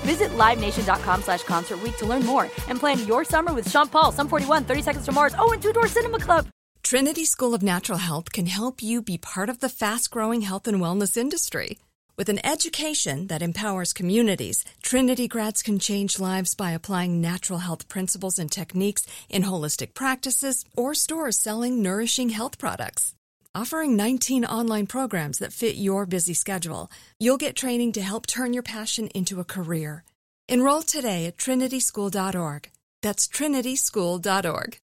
Visit 0.00 0.30
LiveNation.com 0.30 1.22
slash 1.22 1.42
Concert 1.44 1.78
to 1.98 2.06
learn 2.06 2.24
more 2.24 2.44
and 2.68 2.78
plan 2.78 3.06
your 3.06 3.24
summer 3.24 3.52
with 3.52 3.70
Sean 3.70 3.88
Paul, 3.88 4.12
Sum 4.12 4.28
41, 4.28 4.64
30 4.64 4.82
Seconds 4.82 5.04
to 5.06 5.12
Mars, 5.12 5.34
oh, 5.38 5.52
and 5.52 5.62
Two 5.62 5.72
Door 5.72 5.88
Cinema 5.88 6.18
Club. 6.18 6.46
Trinity 6.82 7.24
School 7.24 7.54
of 7.54 7.62
Natural 7.62 7.98
Health 7.98 8.32
can 8.32 8.46
help 8.46 8.82
you 8.82 9.00
be 9.00 9.16
part 9.16 9.48
of 9.48 9.60
the 9.60 9.68
fast 9.68 10.10
growing 10.10 10.40
health 10.40 10.66
and 10.66 10.80
wellness 10.80 11.16
industry. 11.16 11.78
With 12.16 12.28
an 12.28 12.44
education 12.44 13.28
that 13.28 13.42
empowers 13.42 13.92
communities, 13.92 14.64
Trinity 14.82 15.28
grads 15.28 15.62
can 15.62 15.78
change 15.78 16.18
lives 16.18 16.54
by 16.54 16.72
applying 16.72 17.20
natural 17.20 17.60
health 17.60 17.88
principles 17.88 18.38
and 18.38 18.50
techniques 18.50 19.06
in 19.28 19.44
holistic 19.44 19.94
practices 19.94 20.64
or 20.76 20.94
stores 20.94 21.38
selling 21.38 21.82
nourishing 21.82 22.30
health 22.30 22.58
products. 22.58 23.14
Offering 23.52 23.96
19 23.96 24.44
online 24.44 24.86
programs 24.86 25.40
that 25.40 25.52
fit 25.52 25.74
your 25.74 26.06
busy 26.06 26.34
schedule, 26.34 26.88
you'll 27.18 27.36
get 27.36 27.56
training 27.56 27.90
to 27.92 28.00
help 28.00 28.26
turn 28.28 28.52
your 28.52 28.62
passion 28.62 29.08
into 29.08 29.40
a 29.40 29.44
career. 29.44 30.04
Enroll 30.48 30.82
today 30.82 31.26
at 31.26 31.36
trinityschool.org. 31.36 32.70
That's 33.02 33.26
trinityschool.org. 33.26 34.78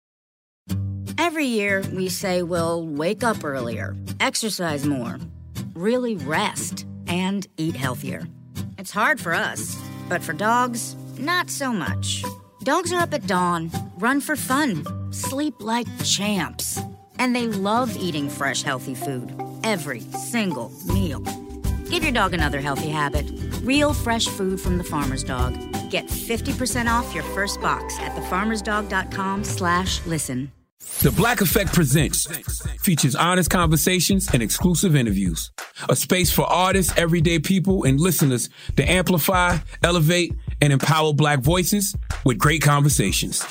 Every 1.16 1.46
year, 1.46 1.84
we 1.92 2.08
say 2.08 2.42
we'll 2.42 2.84
wake 2.84 3.22
up 3.22 3.44
earlier, 3.44 3.96
exercise 4.18 4.84
more, 4.84 5.20
really 5.74 6.16
rest, 6.16 6.86
and 7.06 7.46
eat 7.56 7.76
healthier. 7.76 8.26
It's 8.78 8.90
hard 8.90 9.20
for 9.20 9.32
us, 9.32 9.80
but 10.08 10.24
for 10.24 10.32
dogs, 10.32 10.96
not 11.20 11.50
so 11.50 11.72
much. 11.72 12.24
Dogs 12.64 12.92
are 12.92 13.00
up 13.00 13.14
at 13.14 13.28
dawn, 13.28 13.70
run 13.98 14.20
for 14.20 14.34
fun, 14.34 14.84
sleep 15.12 15.54
like 15.60 15.86
champs, 16.04 16.80
and 17.18 17.34
they 17.34 17.46
love 17.46 17.96
eating 17.96 18.28
fresh, 18.28 18.62
healthy 18.62 18.94
food 18.94 19.32
every 19.66 20.00
single 20.00 20.70
meal. 20.86 21.20
Give 21.90 22.02
your 22.02 22.12
dog 22.12 22.34
another 22.34 22.60
healthy 22.60 22.88
habit. 22.88 23.26
Real 23.62 23.92
fresh 23.92 24.26
food 24.26 24.60
from 24.60 24.78
the 24.78 24.84
farmer's 24.84 25.24
dog. 25.24 25.54
Get 25.90 26.06
50% 26.06 26.86
off 26.86 27.14
your 27.14 27.24
first 27.24 27.60
box 27.60 27.98
at 27.98 28.12
thefarmersdog.com 28.12 29.44
slash 29.44 30.04
listen. 30.06 30.52
The 31.02 31.10
Black 31.10 31.40
Effect 31.40 31.74
Presents 31.74 32.26
features 32.80 33.16
honest 33.16 33.50
conversations 33.50 34.28
and 34.32 34.42
exclusive 34.42 34.94
interviews. 34.94 35.50
A 35.88 35.96
space 35.96 36.30
for 36.32 36.42
artists, 36.42 36.96
everyday 36.96 37.40
people, 37.40 37.84
and 37.84 38.00
listeners 38.00 38.48
to 38.76 38.88
amplify, 38.88 39.58
elevate, 39.82 40.32
and 40.62 40.72
empower 40.72 41.12
black 41.12 41.40
voices 41.40 41.96
with 42.24 42.38
great 42.38 42.62
conversations. 42.62 43.44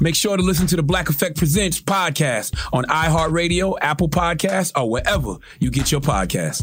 Make 0.00 0.14
sure 0.14 0.36
to 0.36 0.42
listen 0.42 0.66
to 0.68 0.76
the 0.76 0.82
Black 0.82 1.08
Effect 1.08 1.36
Presents 1.36 1.80
podcast 1.80 2.56
on 2.72 2.84
iHeartRadio, 2.84 3.76
Apple 3.80 4.08
Podcasts, 4.08 4.72
or 4.76 4.90
wherever 4.90 5.36
you 5.60 5.70
get 5.70 5.92
your 5.92 6.00
podcasts. 6.00 6.62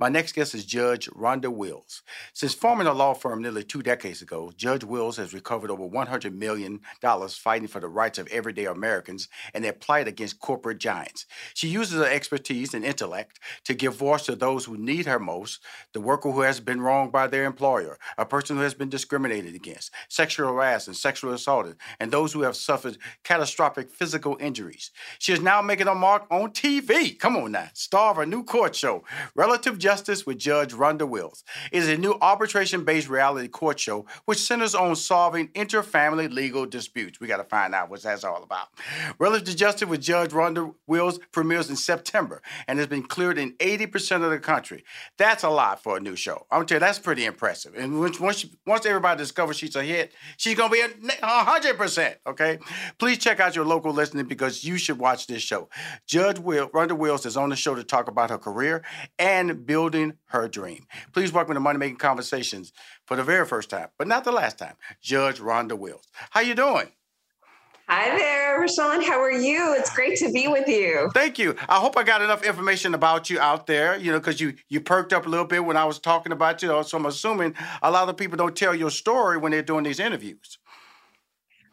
My 0.00 0.08
next 0.08 0.32
guest 0.32 0.54
is 0.54 0.64
Judge 0.64 1.10
Rhonda 1.10 1.52
Wills. 1.52 2.00
Since 2.32 2.54
forming 2.54 2.86
a 2.86 2.94
law 2.94 3.12
firm 3.12 3.42
nearly 3.42 3.62
two 3.62 3.82
decades 3.82 4.22
ago, 4.22 4.50
Judge 4.56 4.82
Wills 4.82 5.18
has 5.18 5.34
recovered 5.34 5.70
over 5.70 5.86
$100 5.86 6.32
million 6.32 6.80
fighting 7.28 7.68
for 7.68 7.80
the 7.80 7.88
rights 7.88 8.18
of 8.18 8.26
everyday 8.28 8.64
Americans 8.64 9.28
and 9.52 9.62
their 9.62 9.74
plight 9.74 10.08
against 10.08 10.40
corporate 10.40 10.78
giants. 10.78 11.26
She 11.52 11.68
uses 11.68 11.98
her 11.98 12.10
expertise 12.10 12.72
and 12.72 12.82
intellect 12.82 13.40
to 13.64 13.74
give 13.74 13.94
voice 13.94 14.22
to 14.22 14.34
those 14.34 14.64
who 14.64 14.78
need 14.78 15.04
her 15.04 15.18
most 15.18 15.60
the 15.92 16.00
worker 16.00 16.30
who 16.30 16.40
has 16.40 16.60
been 16.60 16.80
wronged 16.80 17.12
by 17.12 17.26
their 17.26 17.44
employer, 17.44 17.98
a 18.16 18.24
person 18.24 18.56
who 18.56 18.62
has 18.62 18.72
been 18.72 18.88
discriminated 18.88 19.54
against, 19.54 19.92
sexual 20.08 20.48
harassed 20.48 20.88
and 20.88 20.96
sexually 20.96 21.34
assaulted, 21.34 21.76
and 21.98 22.10
those 22.10 22.32
who 22.32 22.40
have 22.40 22.56
suffered 22.56 22.96
catastrophic 23.22 23.90
physical 23.90 24.38
injuries. 24.40 24.92
She 25.18 25.34
is 25.34 25.42
now 25.42 25.60
making 25.60 25.88
a 25.88 25.94
mark 25.94 26.24
on 26.30 26.52
TV. 26.52 27.18
Come 27.18 27.36
on 27.36 27.52
now, 27.52 27.68
star 27.74 28.12
of 28.12 28.18
a 28.18 28.24
new 28.24 28.44
court 28.44 28.74
show, 28.74 29.04
Relative 29.34 29.78
Justice 29.78 29.89
Justice 29.90 30.24
with 30.24 30.38
Judge 30.38 30.72
Rhonda 30.72 31.02
Wills. 31.02 31.42
is 31.72 31.88
a 31.88 31.96
new 31.96 32.16
arbitration 32.20 32.84
based 32.84 33.08
reality 33.08 33.48
court 33.48 33.80
show 33.80 34.06
which 34.24 34.38
centers 34.38 34.72
on 34.72 34.94
solving 34.94 35.48
interfamily 35.48 36.32
legal 36.32 36.64
disputes. 36.64 37.18
We 37.18 37.26
got 37.26 37.38
to 37.38 37.44
find 37.44 37.74
out 37.74 37.90
what 37.90 38.00
that's 38.00 38.22
all 38.22 38.44
about. 38.44 38.68
Relative 39.18 39.56
Justice 39.56 39.88
with 39.88 40.00
Judge 40.00 40.30
Rhonda 40.30 40.72
Wills 40.86 41.18
premieres 41.32 41.70
in 41.70 41.74
September 41.74 42.40
and 42.68 42.78
has 42.78 42.86
been 42.86 43.02
cleared 43.02 43.36
in 43.36 43.54
80% 43.54 44.22
of 44.22 44.30
the 44.30 44.38
country. 44.38 44.84
That's 45.18 45.42
a 45.42 45.50
lot 45.50 45.82
for 45.82 45.96
a 45.96 46.00
new 46.00 46.14
show. 46.14 46.46
I'm 46.52 46.58
going 46.58 46.66
to 46.68 46.74
tell 46.74 46.76
you, 46.76 46.86
that's 46.86 47.00
pretty 47.00 47.24
impressive. 47.24 47.74
And 47.74 47.98
once, 47.98 48.46
once 48.64 48.86
everybody 48.86 49.18
discovers 49.18 49.56
she's 49.56 49.74
a 49.74 49.82
hit, 49.82 50.14
she's 50.36 50.54
going 50.54 50.70
to 50.70 50.72
be 50.72 50.82
a 50.82 51.16
100%. 51.16 52.14
Okay? 52.28 52.60
Please 53.00 53.18
check 53.18 53.40
out 53.40 53.56
your 53.56 53.64
local 53.64 53.92
listening 53.92 54.26
because 54.26 54.62
you 54.62 54.78
should 54.78 55.00
watch 55.00 55.26
this 55.26 55.42
show. 55.42 55.68
Judge 56.06 56.38
Will, 56.38 56.68
Rhonda 56.68 56.96
Wills 56.96 57.26
is 57.26 57.36
on 57.36 57.48
the 57.48 57.56
show 57.56 57.74
to 57.74 57.82
talk 57.82 58.06
about 58.06 58.30
her 58.30 58.38
career 58.38 58.84
and 59.18 59.66
build 59.66 59.79
building 59.80 60.12
her 60.26 60.46
dream. 60.46 60.86
Please 61.14 61.32
welcome 61.32 61.54
to 61.54 61.60
Money 61.60 61.78
Making 61.78 61.96
Conversations 61.96 62.70
for 63.06 63.16
the 63.16 63.24
very 63.24 63.46
first 63.46 63.70
time, 63.70 63.88
but 63.96 64.06
not 64.06 64.24
the 64.24 64.30
last 64.30 64.58
time, 64.58 64.74
Judge 65.00 65.38
Rhonda 65.38 65.72
Wills. 65.72 66.06
How 66.28 66.40
you 66.40 66.54
doing? 66.54 66.88
Hi 67.88 68.14
there, 68.18 68.60
Rushion. 68.60 69.00
How 69.00 69.18
are 69.18 69.32
you? 69.32 69.74
It's 69.78 69.88
great 69.88 70.18
to 70.18 70.30
be 70.30 70.48
with 70.48 70.68
you. 70.68 71.10
Thank 71.14 71.38
you. 71.38 71.56
I 71.66 71.76
hope 71.76 71.96
I 71.96 72.02
got 72.02 72.20
enough 72.20 72.44
information 72.44 72.92
about 72.92 73.30
you 73.30 73.40
out 73.40 73.66
there, 73.66 73.96
you 73.96 74.12
know, 74.12 74.18
because 74.18 74.38
you 74.38 74.52
you 74.68 74.82
perked 74.82 75.14
up 75.14 75.24
a 75.24 75.30
little 75.30 75.46
bit 75.46 75.64
when 75.64 75.78
I 75.78 75.86
was 75.86 75.98
talking 75.98 76.30
about 76.30 76.60
you. 76.60 76.82
So 76.84 76.98
I'm 76.98 77.06
assuming 77.06 77.54
a 77.80 77.90
lot 77.90 78.06
of 78.06 78.18
people 78.18 78.36
don't 78.36 78.54
tell 78.54 78.74
your 78.74 78.90
story 78.90 79.38
when 79.38 79.50
they're 79.50 79.62
doing 79.62 79.84
these 79.84 79.98
interviews. 79.98 80.58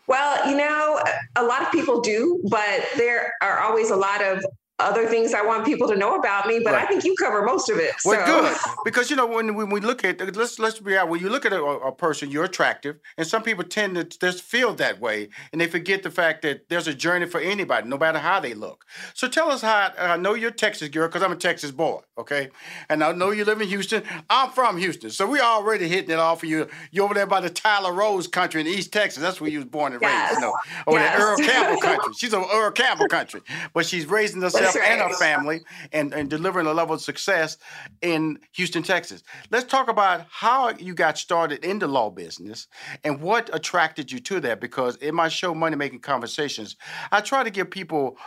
Well, 0.08 0.50
you 0.50 0.56
know, 0.56 1.02
a 1.36 1.44
lot 1.44 1.62
of 1.62 1.74
people 1.74 2.00
do, 2.00 2.42
but 2.50 2.88
there 2.96 3.34
are 3.42 3.60
always 3.60 3.90
a 3.90 3.98
lot 3.98 4.24
of 4.24 4.46
other 4.80 5.08
things 5.08 5.34
I 5.34 5.42
want 5.42 5.66
people 5.66 5.88
to 5.88 5.96
know 5.96 6.16
about 6.16 6.46
me, 6.46 6.60
but 6.64 6.74
right. 6.74 6.84
I 6.84 6.88
think 6.88 7.04
you 7.04 7.16
cover 7.20 7.44
most 7.44 7.70
of 7.70 7.78
it. 7.80 7.96
Well, 8.06 8.26
so. 8.26 8.42
good 8.42 8.58
because 8.86 9.10
you 9.10 9.16
know 9.16 9.26
when, 9.26 9.56
when 9.56 9.70
we 9.72 9.80
look 9.80 10.04
at 10.04 10.36
let's 10.36 10.60
let's 10.60 10.80
be 10.80 10.96
out 10.96 11.10
when 11.10 11.20
you 11.20 11.30
look 11.30 11.46
at 11.46 11.54
a, 11.54 11.64
a, 11.64 11.92
person, 11.92 12.30
you're 12.30 12.44
attractive, 12.44 13.00
and 13.18 13.26
some 13.26 13.42
people 13.42 13.64
tend 13.64 13.96
to 13.96 14.04
just 14.04 14.44
feel 14.44 14.76
that 14.76 15.00
way, 15.00 15.30
and 15.52 15.60
they 15.60 15.66
forget 15.66 16.04
the 16.04 16.12
fact 16.12 16.44
that 16.44 16.70
there's 16.70 16.88
a 16.88 16.94
journey 16.94 17.26
for 17.26 17.40
anybody, 17.40 17.90
no 17.90 17.98
matter 17.98 18.20
how 18.20 18.40
they 18.40 18.54
look. 18.54 18.86
So 19.16 19.28
tell 19.28 19.50
us 19.50 19.64
how 19.64 19.94
I 19.98 20.16
know 20.18 20.36
you're 20.36 20.52
Texas 20.52 20.90
girl 20.90 21.08
because 21.08 21.24
I'm 21.24 21.32
a 21.32 21.38
Texas 21.38 21.72
boy, 21.72 22.02
okay, 22.18 22.50
and 22.88 23.04
I 23.04 23.12
know 23.14 23.32
you 23.32 23.46
live 23.46 23.60
in 23.62 23.68
Houston. 23.70 24.04
I'm 24.30 24.52
from 24.52 24.78
Houston, 24.78 25.10
so 25.10 25.26
we 25.26 25.40
already 25.40 25.88
hitting 25.88 26.12
it 26.12 26.20
off 26.20 26.42
for 26.42 26.46
you. 26.46 26.68
You 26.92 27.04
over 27.04 27.16
there 27.16 27.26
by 27.26 27.42
the 27.42 27.50
Tyler 27.50 27.94
Rose 27.94 28.28
country 28.28 28.62
in 28.62 28.68
East 28.68 28.94
Texas. 28.94 29.24
That's 29.24 29.42
where 29.42 29.50
you 29.50 29.58
was 29.58 29.66
born 29.66 29.94
and 29.94 30.02
yes. 30.04 30.30
raised. 30.30 30.42
You 30.42 30.48
know, 30.48 30.54
over 30.86 31.00
yes. 31.00 31.18
there 31.18 31.28
Earl 31.28 31.38
Campbell 31.38 31.82
country. 31.82 32.14
She's 32.16 32.34
a 32.34 32.46
Earl 32.54 32.72
Campbell 32.72 33.08
country, 33.08 33.42
but 33.74 33.88
she's 33.88 34.06
raising 34.06 34.40
herself 34.40 34.67
right. 34.76 34.92
and 34.92 35.02
her 35.02 35.14
family 35.16 35.62
and, 35.92 36.14
and 36.14 36.30
delivering 36.30 36.68
a 36.68 36.74
level 36.74 36.96
of 36.96 37.02
success 37.02 37.58
in 38.02 38.40
Houston, 38.54 38.84
Texas. 38.84 39.24
Let's 39.52 39.66
talk 39.66 39.90
about 39.90 40.26
how 40.30 40.72
you 40.72 40.94
got 40.94 41.18
started 41.18 41.64
in 41.64 41.80
the 41.80 41.88
law 41.88 42.10
business 42.10 42.68
and 43.04 43.22
what 43.22 43.50
attracted 43.54 44.12
you 44.12 44.20
to 44.20 44.40
that. 44.42 44.60
Because 44.60 44.96
in 44.98 45.16
my 45.16 45.28
show, 45.28 45.54
Money 45.54 45.76
Making 45.76 46.00
Conversations, 46.00 46.76
I 47.12 47.22
try 47.22 47.44
to 47.44 47.50
give 47.50 47.70
people 47.70 48.18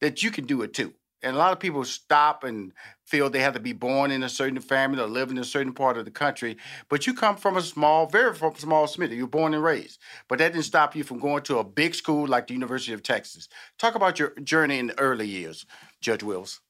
that 0.00 0.22
you 0.22 0.30
can 0.30 0.46
do 0.46 0.62
it 0.62 0.74
too. 0.74 0.94
And 1.22 1.34
a 1.34 1.38
lot 1.38 1.52
of 1.52 1.58
people 1.58 1.84
stop 1.84 2.44
and 2.44 2.72
feel 3.04 3.28
they 3.28 3.40
have 3.40 3.54
to 3.54 3.60
be 3.60 3.72
born 3.72 4.12
in 4.12 4.22
a 4.22 4.28
certain 4.28 4.60
family 4.60 5.02
or 5.02 5.08
live 5.08 5.30
in 5.30 5.38
a 5.38 5.44
certain 5.44 5.72
part 5.72 5.96
of 5.96 6.04
the 6.04 6.10
country. 6.12 6.56
But 6.88 7.06
you 7.06 7.14
come 7.14 7.36
from 7.36 7.56
a 7.56 7.62
small, 7.62 8.06
very 8.06 8.36
small 8.56 8.86
Smith. 8.86 9.10
You're 9.10 9.26
born 9.26 9.52
and 9.52 9.62
raised. 9.62 9.98
But 10.28 10.38
that 10.38 10.52
didn't 10.52 10.66
stop 10.66 10.94
you 10.94 11.02
from 11.02 11.18
going 11.18 11.42
to 11.44 11.58
a 11.58 11.64
big 11.64 11.94
school 11.96 12.28
like 12.28 12.46
the 12.46 12.54
University 12.54 12.92
of 12.92 13.02
Texas. 13.02 13.48
Talk 13.78 13.96
about 13.96 14.20
your 14.20 14.30
journey 14.44 14.78
in 14.78 14.88
the 14.88 14.98
early 15.00 15.26
years, 15.26 15.66
Judge 16.00 16.22
Wills. 16.22 16.60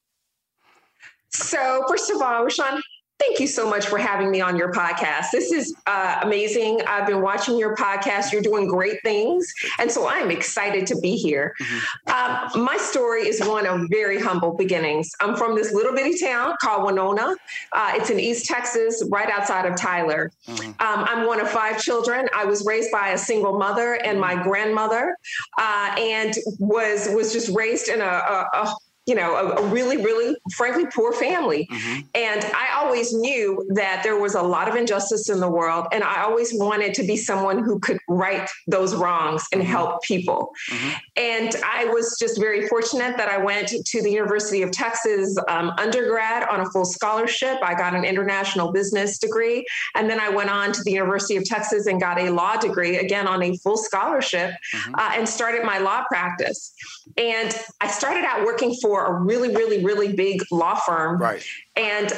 So, 1.29 1.83
first 1.87 2.09
of 2.09 2.21
all, 2.21 2.43
Rushion, 2.43 2.81
Thank 3.19 3.41
you 3.41 3.47
so 3.47 3.69
much 3.69 3.87
for 3.87 3.97
having 3.97 4.31
me 4.31 4.39
on 4.39 4.55
your 4.55 4.71
podcast. 4.71 5.31
This 5.33 5.51
is 5.51 5.75
uh, 5.87 6.21
amazing. 6.21 6.79
I've 6.87 7.05
been 7.05 7.21
watching 7.21 7.57
your 7.57 7.75
podcast. 7.75 8.31
You're 8.31 8.41
doing 8.41 8.65
great 8.65 8.97
things. 9.03 9.53
And 9.77 9.91
so 9.91 10.07
I'm 10.07 10.31
excited 10.31 10.87
to 10.87 10.97
be 11.01 11.17
here. 11.17 11.53
Mm-hmm. 11.61 12.57
Um, 12.57 12.63
my 12.63 12.77
story 12.77 13.27
is 13.27 13.45
one 13.45 13.65
of 13.65 13.81
very 13.89 14.21
humble 14.21 14.55
beginnings. 14.55 15.11
I'm 15.19 15.35
from 15.35 15.53
this 15.55 15.73
little 15.73 15.93
bitty 15.93 16.17
town 16.17 16.55
called 16.61 16.85
Winona. 16.85 17.35
Uh, 17.73 17.91
it's 17.95 18.09
in 18.09 18.21
East 18.21 18.45
Texas, 18.45 19.03
right 19.11 19.29
outside 19.29 19.65
of 19.65 19.75
Tyler. 19.75 20.31
Mm-hmm. 20.47 20.69
Um, 20.69 21.05
I'm 21.05 21.27
one 21.27 21.41
of 21.41 21.49
five 21.49 21.81
children. 21.81 22.29
I 22.33 22.45
was 22.45 22.65
raised 22.65 22.89
by 22.89 23.09
a 23.09 23.17
single 23.17 23.59
mother 23.59 23.95
and 23.95 24.17
my 24.17 24.41
grandmother, 24.41 25.17
uh, 25.57 25.93
and 25.99 26.33
was 26.57 27.09
was 27.13 27.33
just 27.33 27.49
raised 27.49 27.89
in 27.89 27.99
a, 27.99 28.05
a, 28.05 28.49
a 28.53 28.73
you 29.09 29.15
know, 29.15 29.35
a, 29.35 29.55
a, 29.55 29.67
really, 29.69 29.97
really, 29.97 30.35
frankly, 30.55 30.85
poor 30.93 31.11
family. 31.11 31.67
Mm-hmm. 31.71 32.01
And 32.13 32.45
I 32.53 32.67
always 32.75 33.11
knew 33.11 33.67
that 33.73 34.03
there 34.03 34.19
was 34.19 34.35
a 34.35 34.41
lot 34.41 34.69
of 34.69 34.75
injustice 34.75 35.29
in 35.29 35.39
the 35.39 35.49
world. 35.49 35.87
And 35.91 36.03
I 36.03 36.21
always 36.21 36.53
wanted 36.53 36.93
to 36.93 37.03
be 37.03 37.17
someone 37.17 37.63
who 37.63 37.79
could 37.79 37.97
right 38.07 38.47
those 38.67 38.93
wrongs 38.93 39.47
and 39.51 39.63
mm-hmm. 39.63 39.71
help 39.71 40.03
people. 40.03 40.51
Mm-hmm. 40.69 40.89
And 41.17 41.55
I 41.65 41.85
was 41.85 42.17
just 42.19 42.39
very 42.39 42.67
fortunate 42.67 43.17
that 43.17 43.29
I 43.29 43.39
went 43.39 43.69
to 43.69 44.03
the 44.03 44.11
University 44.11 44.61
of 44.61 44.71
Texas 44.71 45.35
um, 45.47 45.71
undergrad 45.79 46.47
on 46.47 46.61
a 46.61 46.69
full 46.69 46.85
scholarship. 46.85 47.57
I 47.63 47.73
got 47.73 47.95
an 47.95 48.05
international 48.05 48.71
business 48.71 49.17
degree. 49.17 49.65
And 49.95 50.07
then 50.07 50.19
I 50.19 50.29
went 50.29 50.51
on 50.51 50.71
to 50.71 50.83
the 50.83 50.91
University 50.91 51.35
of 51.35 51.45
Texas 51.45 51.87
and 51.87 51.99
got 51.99 52.19
a 52.19 52.29
law 52.29 52.57
degree, 52.57 52.97
again, 52.97 53.27
on 53.27 53.41
a 53.41 53.57
full 53.57 53.77
scholarship, 53.77 54.51
mm-hmm. 54.51 54.95
uh, 54.95 55.13
and 55.15 55.27
started 55.27 55.63
my 55.63 55.79
law 55.79 56.03
practice. 56.07 56.75
And 57.17 57.57
I 57.81 57.87
started 57.87 58.23
out 58.23 58.45
working 58.45 58.75
for 58.79 58.98
for 58.99 59.17
a 59.17 59.19
really, 59.19 59.55
really, 59.55 59.83
really 59.83 60.13
big 60.13 60.43
law 60.51 60.75
firm. 60.75 61.19
Right. 61.19 61.43
And 61.75 62.11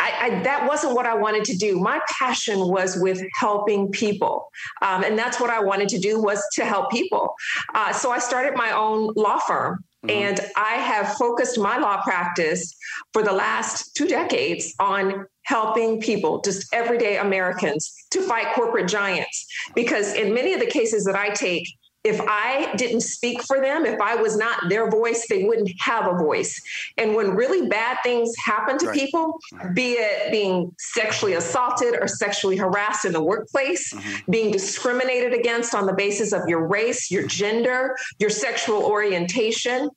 I, 0.00 0.12
I, 0.20 0.42
that 0.44 0.68
wasn't 0.68 0.94
what 0.94 1.06
I 1.06 1.14
wanted 1.14 1.44
to 1.46 1.56
do. 1.56 1.80
My 1.80 2.00
passion 2.08 2.68
was 2.68 2.96
with 2.96 3.20
helping 3.34 3.90
people, 3.90 4.48
um, 4.80 5.02
and 5.02 5.18
that's 5.18 5.40
what 5.40 5.50
I 5.50 5.60
wanted 5.60 5.88
to 5.88 5.98
do 5.98 6.22
was 6.22 6.40
to 6.52 6.64
help 6.64 6.92
people. 6.92 7.34
Uh, 7.74 7.92
so 7.92 8.12
I 8.12 8.20
started 8.20 8.56
my 8.56 8.70
own 8.70 9.12
law 9.16 9.38
firm, 9.38 9.82
mm-hmm. 10.06 10.10
and 10.10 10.40
I 10.56 10.74
have 10.74 11.14
focused 11.14 11.58
my 11.58 11.78
law 11.78 12.00
practice 12.02 12.76
for 13.12 13.24
the 13.24 13.32
last 13.32 13.96
two 13.96 14.06
decades 14.06 14.72
on 14.78 15.26
helping 15.42 16.00
people, 16.00 16.42
just 16.42 16.72
everyday 16.72 17.16
Americans, 17.16 17.92
to 18.12 18.20
fight 18.22 18.54
corporate 18.54 18.86
giants. 18.86 19.46
Because 19.74 20.14
in 20.14 20.32
many 20.32 20.52
of 20.52 20.60
the 20.60 20.66
cases 20.66 21.04
that 21.06 21.16
I 21.16 21.30
take, 21.30 21.66
if 22.04 22.20
I 22.20 22.74
didn't 22.76 23.00
speak 23.00 23.42
for 23.42 23.60
them, 23.60 23.84
if 23.84 24.00
I 24.00 24.14
was 24.14 24.36
not 24.36 24.68
their 24.68 24.90
voice, 24.90 25.26
they 25.28 25.44
wouldn't 25.44 25.70
have 25.80 26.06
a 26.06 26.16
voice. 26.16 26.60
And 26.96 27.14
when 27.14 27.32
really 27.32 27.68
bad 27.68 27.98
things 28.02 28.32
happen 28.36 28.78
to 28.78 28.86
right. 28.86 28.98
people, 28.98 29.38
be 29.74 29.92
it 29.92 30.30
being 30.30 30.74
sexually 30.78 31.34
assaulted 31.34 31.96
or 32.00 32.06
sexually 32.06 32.56
harassed 32.56 33.04
in 33.04 33.12
the 33.12 33.22
workplace, 33.22 33.92
mm-hmm. 33.92 34.30
being 34.30 34.52
discriminated 34.52 35.32
against 35.32 35.74
on 35.74 35.86
the 35.86 35.92
basis 35.92 36.32
of 36.32 36.48
your 36.48 36.66
race, 36.66 37.10
your 37.10 37.26
gender, 37.26 37.96
your 38.18 38.30
sexual 38.30 38.84
orientation, 38.84 39.90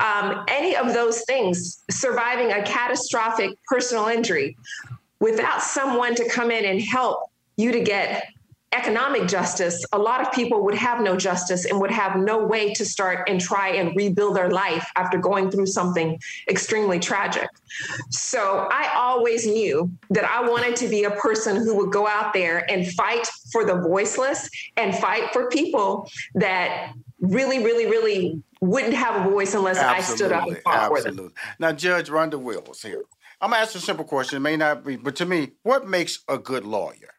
um, 0.00 0.44
any 0.48 0.76
of 0.76 0.94
those 0.94 1.22
things, 1.22 1.82
surviving 1.90 2.52
a 2.52 2.62
catastrophic 2.62 3.50
personal 3.66 4.06
injury, 4.06 4.56
without 5.20 5.60
someone 5.60 6.14
to 6.14 6.28
come 6.28 6.50
in 6.50 6.64
and 6.64 6.80
help 6.80 7.30
you 7.56 7.72
to 7.72 7.80
get 7.80 8.28
economic 8.72 9.26
justice, 9.28 9.84
a 9.92 9.98
lot 9.98 10.20
of 10.20 10.32
people 10.32 10.62
would 10.64 10.74
have 10.74 11.00
no 11.00 11.16
justice 11.16 11.64
and 11.64 11.80
would 11.80 11.90
have 11.90 12.16
no 12.16 12.44
way 12.44 12.72
to 12.74 12.84
start 12.84 13.28
and 13.28 13.40
try 13.40 13.68
and 13.68 13.96
rebuild 13.96 14.36
their 14.36 14.50
life 14.50 14.86
after 14.96 15.18
going 15.18 15.50
through 15.50 15.66
something 15.66 16.18
extremely 16.48 16.98
tragic. 16.98 17.48
So 18.10 18.68
I 18.70 18.92
always 18.94 19.46
knew 19.46 19.90
that 20.10 20.24
I 20.24 20.48
wanted 20.48 20.76
to 20.76 20.88
be 20.88 21.04
a 21.04 21.10
person 21.12 21.56
who 21.56 21.76
would 21.76 21.92
go 21.92 22.06
out 22.06 22.34
there 22.34 22.70
and 22.70 22.86
fight 22.92 23.26
for 23.52 23.64
the 23.64 23.76
voiceless 23.76 24.50
and 24.76 24.94
fight 24.94 25.32
for 25.32 25.48
people 25.48 26.10
that 26.34 26.92
really, 27.20 27.64
really, 27.64 27.86
really 27.86 28.42
wouldn't 28.60 28.94
have 28.94 29.26
a 29.26 29.30
voice 29.30 29.54
unless 29.54 29.78
absolutely, 29.78 29.96
I 29.96 30.16
stood 30.16 30.32
up 30.32 30.46
and 30.46 30.58
fought 30.58 30.74
absolutely. 30.74 31.10
for 31.10 31.22
them. 31.22 31.32
Now, 31.58 31.72
Judge 31.72 32.08
Rhonda 32.08 32.40
Wills 32.40 32.82
here. 32.82 33.04
I'm 33.40 33.50
gonna 33.50 33.62
ask 33.62 33.74
a 33.76 33.80
simple 33.80 34.04
question. 34.04 34.38
It 34.38 34.40
may 34.40 34.56
not 34.56 34.84
be, 34.84 34.96
but 34.96 35.14
to 35.16 35.26
me, 35.26 35.52
what 35.62 35.86
makes 35.86 36.24
a 36.28 36.38
good 36.38 36.64
lawyer? 36.64 37.14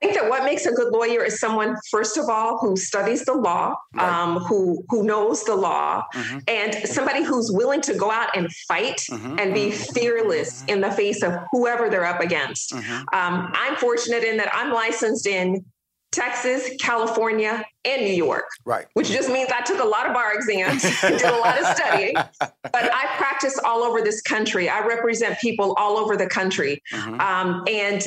I 0.00 0.06
think 0.06 0.20
that 0.20 0.30
what 0.30 0.44
makes 0.44 0.64
a 0.64 0.72
good 0.72 0.92
lawyer 0.92 1.24
is 1.24 1.40
someone, 1.40 1.74
first 1.90 2.18
of 2.18 2.28
all, 2.28 2.58
who 2.58 2.76
studies 2.76 3.24
the 3.24 3.34
law, 3.34 3.74
right. 3.94 4.08
um, 4.08 4.36
who 4.44 4.84
who 4.90 5.02
knows 5.02 5.42
the 5.42 5.56
law, 5.56 6.04
mm-hmm. 6.14 6.38
and 6.46 6.72
somebody 6.88 7.24
who's 7.24 7.50
willing 7.50 7.80
to 7.80 7.94
go 7.94 8.08
out 8.08 8.28
and 8.36 8.48
fight 8.68 9.00
mm-hmm. 9.10 9.40
and 9.40 9.54
be 9.54 9.70
mm-hmm. 9.70 9.92
fearless 9.94 10.64
in 10.68 10.80
the 10.80 10.90
face 10.92 11.22
of 11.24 11.34
whoever 11.50 11.90
they're 11.90 12.04
up 12.04 12.20
against. 12.20 12.72
Mm-hmm. 12.72 12.92
Um, 13.12 13.50
I'm 13.54 13.74
fortunate 13.74 14.22
in 14.22 14.36
that 14.36 14.54
I'm 14.54 14.72
licensed 14.72 15.26
in 15.26 15.64
Texas, 16.12 16.70
California, 16.80 17.64
and 17.84 18.02
New 18.02 18.14
York. 18.14 18.46
Right. 18.64 18.86
Which 18.94 19.08
just 19.08 19.28
means 19.28 19.50
I 19.50 19.62
took 19.62 19.80
a 19.80 19.84
lot 19.84 20.06
of 20.06 20.14
bar 20.14 20.32
exams, 20.34 20.82
did 21.00 21.22
a 21.22 21.36
lot 21.38 21.60
of 21.60 21.66
studying, 21.76 22.14
but 22.40 22.50
I 22.94 23.06
practice 23.16 23.58
all 23.64 23.82
over 23.82 24.00
this 24.00 24.22
country. 24.22 24.68
I 24.68 24.86
represent 24.86 25.38
people 25.40 25.74
all 25.76 25.96
over 25.96 26.16
the 26.16 26.28
country. 26.28 26.80
Mm-hmm. 26.92 27.20
Um, 27.20 27.64
and 27.68 28.06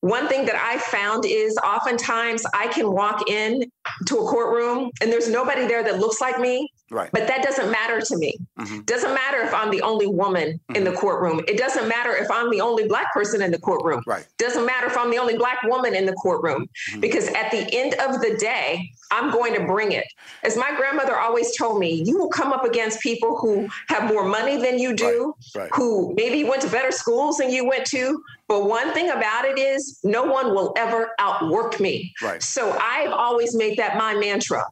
one 0.00 0.28
thing 0.28 0.46
that 0.46 0.56
I 0.56 0.78
found 0.78 1.24
is 1.26 1.56
oftentimes 1.58 2.44
I 2.54 2.68
can 2.68 2.90
walk 2.90 3.28
in 3.28 3.70
to 4.06 4.16
a 4.16 4.22
courtroom 4.22 4.90
and 5.00 5.12
there's 5.12 5.28
nobody 5.28 5.66
there 5.66 5.82
that 5.82 5.98
looks 5.98 6.20
like 6.20 6.40
me. 6.40 6.72
Right. 6.90 7.08
But 7.12 7.28
that 7.28 7.42
doesn't 7.44 7.70
matter 7.70 8.00
to 8.00 8.16
me. 8.16 8.36
Mm-hmm. 8.58 8.80
Doesn't 8.80 9.14
matter 9.14 9.42
if 9.42 9.54
I'm 9.54 9.70
the 9.70 9.82
only 9.82 10.08
woman 10.08 10.54
mm-hmm. 10.54 10.76
in 10.76 10.84
the 10.84 10.90
mm-hmm. 10.90 10.98
courtroom. 10.98 11.40
It 11.46 11.56
doesn't 11.56 11.88
matter 11.88 12.14
if 12.16 12.28
I'm 12.30 12.50
the 12.50 12.60
only 12.60 12.88
black 12.88 13.12
person 13.12 13.42
in 13.42 13.52
the 13.52 13.60
courtroom. 13.60 14.02
Right. 14.06 14.26
Doesn't 14.38 14.66
matter 14.66 14.88
if 14.88 14.98
I'm 14.98 15.10
the 15.10 15.18
only 15.18 15.36
black 15.36 15.62
woman 15.62 15.94
in 15.94 16.04
the 16.04 16.14
courtroom. 16.14 16.68
Mm-hmm. 16.90 17.00
Because 17.00 17.28
at 17.28 17.50
the 17.52 17.68
end 17.72 17.94
of 17.94 18.20
the 18.20 18.36
day, 18.38 18.90
I'm 19.12 19.30
going 19.30 19.54
to 19.54 19.64
bring 19.66 19.92
it. 19.92 20.06
As 20.42 20.56
my 20.56 20.74
grandmother 20.76 21.16
always 21.16 21.56
told 21.56 21.78
me, 21.78 22.02
you 22.04 22.18
will 22.18 22.28
come 22.28 22.52
up 22.52 22.64
against 22.64 23.00
people 23.00 23.38
who 23.38 23.68
have 23.88 24.12
more 24.12 24.24
money 24.24 24.56
than 24.56 24.78
you 24.78 24.94
do, 24.94 25.34
right. 25.54 25.62
Right. 25.62 25.70
who 25.74 26.12
maybe 26.16 26.42
went 26.42 26.62
to 26.62 26.68
better 26.68 26.90
schools 26.90 27.36
than 27.38 27.50
you 27.50 27.66
went 27.66 27.86
to. 27.86 28.20
But 28.48 28.64
one 28.64 28.92
thing 28.92 29.10
about 29.10 29.44
it 29.44 29.58
is 29.58 30.00
no 30.02 30.24
one 30.24 30.54
will 30.54 30.72
ever 30.76 31.12
outwork 31.20 31.78
me. 31.78 32.12
Right. 32.20 32.42
So 32.42 32.76
I've 32.80 33.12
always 33.12 33.54
made 33.54 33.78
that 33.78 33.96
my 33.96 34.14
mantra. 34.14 34.64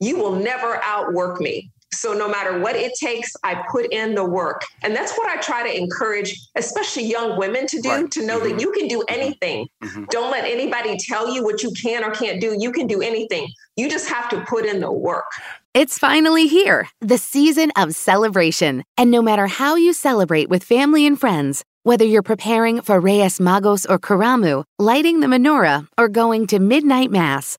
You 0.00 0.18
will 0.18 0.36
never 0.36 0.80
outwork 0.82 1.40
me. 1.40 1.70
So 1.92 2.12
no 2.12 2.28
matter 2.28 2.58
what 2.58 2.76
it 2.76 2.92
takes, 3.00 3.32
I 3.42 3.62
put 3.70 3.92
in 3.92 4.14
the 4.14 4.24
work. 4.24 4.62
And 4.82 4.94
that's 4.94 5.16
what 5.16 5.28
I 5.28 5.40
try 5.40 5.62
to 5.62 5.76
encourage, 5.76 6.38
especially 6.56 7.04
young 7.04 7.38
women 7.38 7.66
to 7.68 7.80
do, 7.80 7.88
right. 7.88 8.10
to 8.10 8.26
know 8.26 8.38
mm-hmm. 8.38 8.56
that 8.56 8.60
you 8.60 8.72
can 8.72 8.88
do 8.88 9.02
anything. 9.08 9.66
Mm-hmm. 9.82 10.04
Don't 10.10 10.30
let 10.30 10.44
anybody 10.44 10.96
tell 10.98 11.32
you 11.32 11.42
what 11.42 11.62
you 11.62 11.70
can 11.72 12.04
or 12.04 12.10
can't 12.10 12.40
do. 12.40 12.56
You 12.58 12.72
can 12.72 12.86
do 12.86 13.00
anything. 13.00 13.48
You 13.76 13.88
just 13.88 14.08
have 14.08 14.28
to 14.30 14.40
put 14.42 14.66
in 14.66 14.80
the 14.80 14.92
work. 14.92 15.26
It's 15.74 15.98
finally 15.98 16.46
here, 16.46 16.88
the 17.00 17.18
season 17.18 17.70
of 17.76 17.94
celebration. 17.94 18.82
And 18.96 19.10
no 19.10 19.22
matter 19.22 19.46
how 19.46 19.76
you 19.76 19.92
celebrate 19.92 20.48
with 20.48 20.64
family 20.64 21.06
and 21.06 21.18
friends, 21.18 21.64
whether 21.82 22.04
you're 22.04 22.22
preparing 22.22 22.80
for 22.80 22.98
Reyes 22.98 23.38
Magos 23.38 23.86
or 23.88 23.98
Karamu, 23.98 24.64
lighting 24.78 25.20
the 25.20 25.28
menorah, 25.28 25.86
or 25.96 26.08
going 26.08 26.46
to 26.48 26.58
midnight 26.58 27.12
mass, 27.12 27.58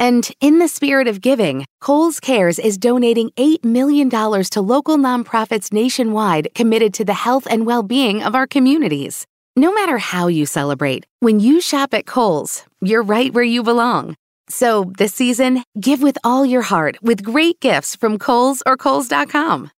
And 0.00 0.30
in 0.40 0.60
the 0.60 0.66
spirit 0.66 1.08
of 1.08 1.20
giving, 1.20 1.66
Kohl's 1.82 2.20
Cares 2.20 2.58
is 2.58 2.78
donating 2.78 3.28
$8 3.36 3.62
million 3.66 4.08
to 4.08 4.60
local 4.62 4.96
nonprofits 4.96 5.74
nationwide 5.74 6.48
committed 6.54 6.94
to 6.94 7.04
the 7.04 7.12
health 7.12 7.46
and 7.50 7.66
well 7.66 7.82
being 7.82 8.22
of 8.22 8.34
our 8.34 8.46
communities. 8.46 9.26
No 9.56 9.74
matter 9.74 9.98
how 9.98 10.28
you 10.28 10.46
celebrate, 10.46 11.04
when 11.18 11.38
you 11.38 11.60
shop 11.60 11.92
at 11.92 12.06
Kohl's, 12.06 12.64
you're 12.80 13.02
right 13.02 13.30
where 13.30 13.44
you 13.44 13.62
belong. 13.62 14.16
So 14.48 14.90
this 14.96 15.12
season, 15.12 15.64
give 15.78 16.00
with 16.00 16.16
all 16.24 16.46
your 16.46 16.62
heart 16.62 16.96
with 17.02 17.22
great 17.22 17.60
gifts 17.60 17.94
from 17.94 18.18
Kohl's 18.18 18.62
or 18.64 18.78
Kohl's.com. 18.78 19.70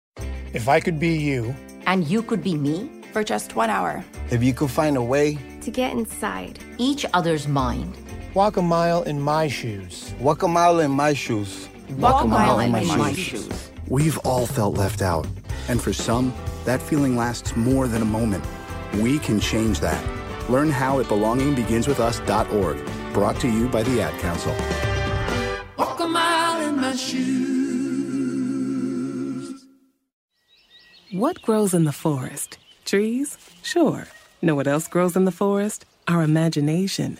If 0.53 0.69
I 0.69 0.81
could 0.81 0.99
be 0.99 1.17
you, 1.17 1.55
and 1.87 2.07
you 2.07 2.21
could 2.21 2.43
be 2.43 2.53
me 2.55 2.91
for 3.11 3.23
just 3.23 3.55
one 3.55 3.71
hour, 3.71 4.05
if 4.29 4.43
you 4.43 4.53
could 4.53 4.69
find 4.69 4.97
a 4.97 5.01
way 5.01 5.39
to 5.61 5.71
get 5.71 5.93
inside 5.93 6.59
each 6.77 7.07
other's 7.11 7.47
mind, 7.47 7.97
walk 8.33 8.57
a 8.57 8.61
mile 8.61 9.03
in 9.03 9.21
my 9.21 9.47
shoes, 9.47 10.13
walk 10.19 10.43
a 10.43 10.47
mile 10.47 10.79
in 10.79 10.91
my 10.91 11.13
shoes, 11.13 11.67
walk, 11.91 12.13
walk 12.13 12.23
a 12.23 12.27
mile, 12.27 12.57
mile 12.57 12.59
in, 12.59 12.71
my, 12.71 12.83
my 12.95 13.13
shoes. 13.13 13.45
shoes. 13.45 13.71
We've 13.87 14.17
all 14.19 14.45
felt 14.45 14.77
left 14.77 15.01
out, 15.01 15.27
and 15.67 15.81
for 15.81 15.93
some, 15.93 16.33
that 16.65 16.81
feeling 16.81 17.17
lasts 17.17 17.55
more 17.55 17.87
than 17.87 18.01
a 18.01 18.05
moment. 18.05 18.43
We 18.95 19.19
can 19.19 19.39
change 19.39 19.79
that. 19.81 20.03
Learn 20.49 20.69
how 20.69 20.99
at 20.99 21.05
belongingbeginswithus.org. 21.07 23.13
Brought 23.13 23.39
to 23.41 23.49
you 23.49 23.67
by 23.69 23.83
the 23.83 24.01
Ad 24.01 24.17
Council. 24.19 24.55
Walk 25.77 25.99
a 25.99 26.07
mile 26.07 26.61
in 26.67 26.77
my 26.77 26.95
shoes. 26.95 27.31
What 31.11 31.41
grows 31.41 31.73
in 31.73 31.83
the 31.83 31.91
forest? 31.91 32.57
Trees? 32.85 33.37
Sure. 33.61 34.07
Know 34.41 34.55
what 34.55 34.67
else 34.67 34.87
grows 34.87 35.15
in 35.17 35.25
the 35.25 35.31
forest? 35.31 35.85
Our 36.07 36.23
imagination, 36.23 37.19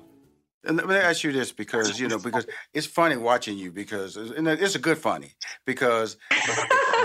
And 0.63 0.77
let 0.77 0.87
me 0.87 0.95
ask 0.95 1.23
you 1.23 1.31
this 1.31 1.51
because 1.51 1.99
you 1.99 2.07
know 2.07 2.19
because 2.19 2.45
it's 2.73 2.85
funny 2.85 3.17
watching 3.17 3.57
you 3.57 3.71
because 3.71 4.15
and 4.15 4.47
it's 4.47 4.75
a 4.75 4.79
good 4.79 4.99
funny 4.99 5.33
because 5.65 6.17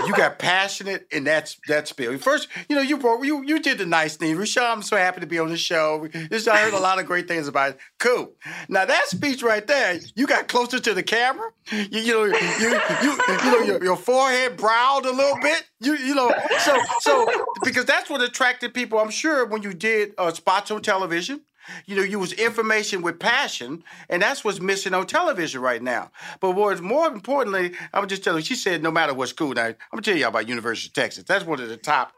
you 0.05 0.13
got 0.13 0.37
passionate 0.37 1.07
in 1.11 1.23
that 1.23 1.55
that 1.67 1.87
spiel. 1.87 2.15
First, 2.19 2.49
you 2.69 2.75
know 2.75 2.83
you 2.83 2.97
brought, 2.97 3.23
you 3.23 3.43
you 3.43 3.59
did 3.59 3.79
the 3.79 3.85
nice 3.85 4.15
thing. 4.15 4.35
Rashad, 4.35 4.71
I'm 4.71 4.81
so 4.83 4.95
happy 4.95 5.21
to 5.21 5.27
be 5.27 5.39
on 5.39 5.49
the 5.49 5.57
show. 5.57 6.07
I 6.13 6.57
heard 6.59 6.73
a 6.73 6.79
lot 6.79 6.99
of 6.99 7.07
great 7.07 7.27
things 7.27 7.47
about 7.47 7.71
it. 7.71 7.77
Cool. 7.99 8.31
Now 8.69 8.85
that 8.85 9.07
speech 9.07 9.41
right 9.41 9.65
there, 9.65 9.99
you 10.15 10.27
got 10.27 10.47
closer 10.47 10.79
to 10.79 10.93
the 10.93 11.03
camera. 11.03 11.49
You, 11.71 11.87
you 11.91 12.13
know 12.13 12.25
you 12.25 12.35
you 12.59 12.69
you, 13.01 13.17
you 13.43 13.51
know 13.51 13.61
your, 13.61 13.83
your 13.83 13.97
forehead 13.97 14.57
browed 14.57 15.05
a 15.05 15.11
little 15.11 15.39
bit. 15.41 15.63
You 15.79 15.95
you 15.95 16.13
know 16.13 16.31
so 16.59 16.77
so 16.99 17.27
because 17.63 17.85
that's 17.85 18.07
what 18.07 18.21
attracted 18.21 18.75
people. 18.75 18.99
I'm 18.99 19.09
sure 19.09 19.47
when 19.47 19.63
you 19.63 19.73
did 19.73 20.13
uh, 20.19 20.31
spots 20.31 20.69
on 20.69 20.83
television 20.83 21.41
you 21.85 21.95
know, 21.95 22.03
use 22.03 22.33
information 22.33 23.01
with 23.01 23.19
passion, 23.19 23.83
and 24.09 24.21
that's 24.21 24.43
what's 24.43 24.59
missing 24.59 24.93
on 24.93 25.07
television 25.07 25.61
right 25.61 25.81
now. 25.81 26.11
But 26.39 26.51
what's 26.51 26.81
more 26.81 27.07
importantly, 27.07 27.73
I'm 27.93 28.07
just 28.07 28.23
telling 28.23 28.39
you, 28.39 28.45
she 28.45 28.55
said 28.55 28.83
no 28.83 28.91
matter 28.91 29.13
what 29.13 29.29
school. 29.29 29.53
Now, 29.53 29.65
I'm 29.65 29.75
gonna 29.91 30.01
tell 30.03 30.17
y'all 30.17 30.29
about 30.29 30.47
University 30.47 30.89
of 30.89 30.93
Texas. 30.93 31.23
That's 31.23 31.45
one 31.45 31.59
of 31.59 31.69
the 31.69 31.77
top 31.77 32.13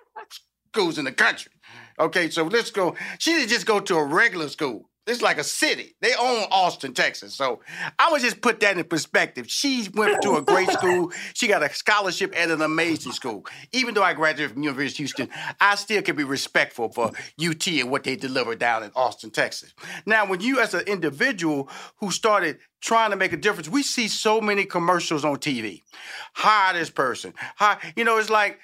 schools 0.74 0.98
in 0.98 1.06
the 1.06 1.12
country. 1.12 1.51
Okay, 2.00 2.29
so 2.29 2.44
let's 2.44 2.72
go. 2.72 2.96
She 3.18 3.32
didn't 3.34 3.50
just 3.50 3.65
go 3.65 3.79
to 3.79 3.98
a 3.98 4.03
regular 4.03 4.48
school. 4.50 4.89
It's 5.09 5.21
like 5.21 5.37
a 5.37 5.43
city. 5.43 5.95
They 6.01 6.13
own 6.13 6.45
Austin, 6.51 6.93
Texas. 6.93 7.33
So 7.33 7.61
I 7.97 8.11
would 8.11 8.21
just 8.21 8.41
put 8.41 8.59
that 8.59 8.77
in 8.77 8.83
perspective. 8.83 9.49
She 9.49 9.87
went 9.93 10.21
to 10.21 10.35
a 10.35 10.41
great 10.41 10.69
school. 10.71 11.11
She 11.33 11.47
got 11.47 11.63
a 11.63 11.73
scholarship 11.73 12.33
at 12.37 12.49
an 12.49 12.61
amazing 12.61 13.11
school. 13.11 13.45
Even 13.71 13.93
though 13.93 14.03
I 14.03 14.13
graduated 14.13 14.53
from 14.53 14.63
University 14.63 15.03
of 15.03 15.09
Houston, 15.09 15.29
I 15.59 15.75
still 15.75 16.01
can 16.01 16.15
be 16.15 16.23
respectful 16.23 16.89
for 16.89 17.11
UT 17.43 17.67
and 17.67 17.89
what 17.89 18.03
they 18.03 18.15
deliver 18.15 18.55
down 18.55 18.83
in 18.83 18.91
Austin, 18.95 19.31
Texas. 19.31 19.73
Now, 20.05 20.25
when 20.25 20.41
you 20.41 20.59
as 20.59 20.73
an 20.73 20.81
individual 20.81 21.69
who 21.97 22.11
started 22.11 22.59
trying 22.81 23.11
to 23.11 23.17
make 23.17 23.33
a 23.33 23.37
difference, 23.37 23.67
we 23.67 23.83
see 23.83 24.07
so 24.07 24.39
many 24.39 24.65
commercials 24.65 25.25
on 25.25 25.37
TV. 25.37 25.81
Hire 26.33 26.73
this 26.73 26.89
person. 26.89 27.33
Hire, 27.55 27.79
you 27.95 28.03
know, 28.03 28.17
it's 28.17 28.29
like 28.29 28.59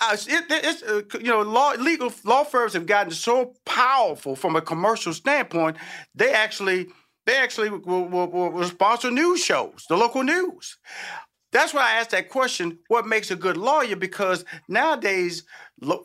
uh, 0.00 0.16
it, 0.28 0.44
it's 0.50 0.82
uh, 0.82 1.02
you 1.18 1.30
know 1.30 1.42
law 1.42 1.72
legal 1.72 2.12
law 2.24 2.44
firms 2.44 2.72
have 2.74 2.86
gotten 2.86 3.12
so 3.12 3.54
powerful 3.64 4.36
from 4.36 4.56
a 4.56 4.60
commercial 4.60 5.12
standpoint. 5.12 5.76
They 6.14 6.32
actually 6.32 6.88
they 7.26 7.36
actually 7.36 7.70
will, 7.70 8.08
will, 8.08 8.28
will 8.28 8.64
sponsor 8.64 9.10
news 9.10 9.44
shows, 9.44 9.84
the 9.88 9.96
local 9.96 10.22
news. 10.22 10.78
That's 11.50 11.72
why 11.72 11.82
I 11.82 12.00
asked 12.00 12.10
that 12.10 12.28
question. 12.28 12.78
What 12.88 13.06
makes 13.06 13.30
a 13.30 13.36
good 13.36 13.56
lawyer? 13.56 13.96
Because 13.96 14.44
nowadays, 14.68 15.44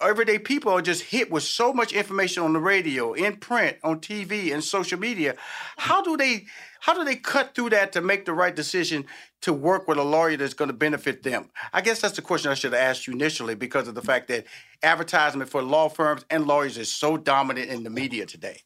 everyday 0.02 0.40
people 0.40 0.72
are 0.72 0.82
just 0.82 1.02
hit 1.04 1.30
with 1.30 1.44
so 1.44 1.74
much 1.74 1.92
information 1.92 2.44
on 2.44 2.54
the 2.54 2.60
radio, 2.60 3.14
in 3.14 3.38
print, 3.38 3.78
on 3.84 4.00
TV, 4.00 4.54
and 4.54 4.64
social 4.64 4.98
media. 4.98 5.36
How 5.78 6.02
do 6.02 6.16
they 6.16 6.46
how 6.84 6.94
do 6.94 7.06
they 7.06 7.16
cut 7.16 7.56
through 7.56 7.70
that 7.70 7.94
to 7.94 8.02
make 8.02 8.26
the 8.26 8.34
right 8.34 8.54
decision 8.54 9.06
to 9.42 9.54
work 9.54 9.88
with 9.88 9.98
a 9.98 10.04
lawyer 10.04 10.36
that's 10.36 10.54
going 10.54 10.68
to 10.68 10.74
benefit 10.74 11.24
them? 11.24 11.50
I 11.72 11.80
guess 11.80 12.02
that's 12.02 12.18
the 12.18 12.22
question 12.22 12.52
I 12.52 12.56
should 12.56 12.74
have 12.74 12.82
asked 12.82 13.08
you 13.08 13.14
initially 13.14 13.56
because 13.56 13.88
of 13.88 13.96
the 13.96 14.02
fact 14.02 14.28
that 14.28 14.44
advertisement 14.84 15.50
for 15.50 15.62
law 15.62 15.88
firms 15.88 16.26
and 16.30 16.46
lawyers 16.46 16.78
is 16.78 16.92
so 16.92 17.16
dominant 17.16 17.70
in 17.70 17.84
the 17.84 17.90
media 17.90 18.26
today. 18.26 18.64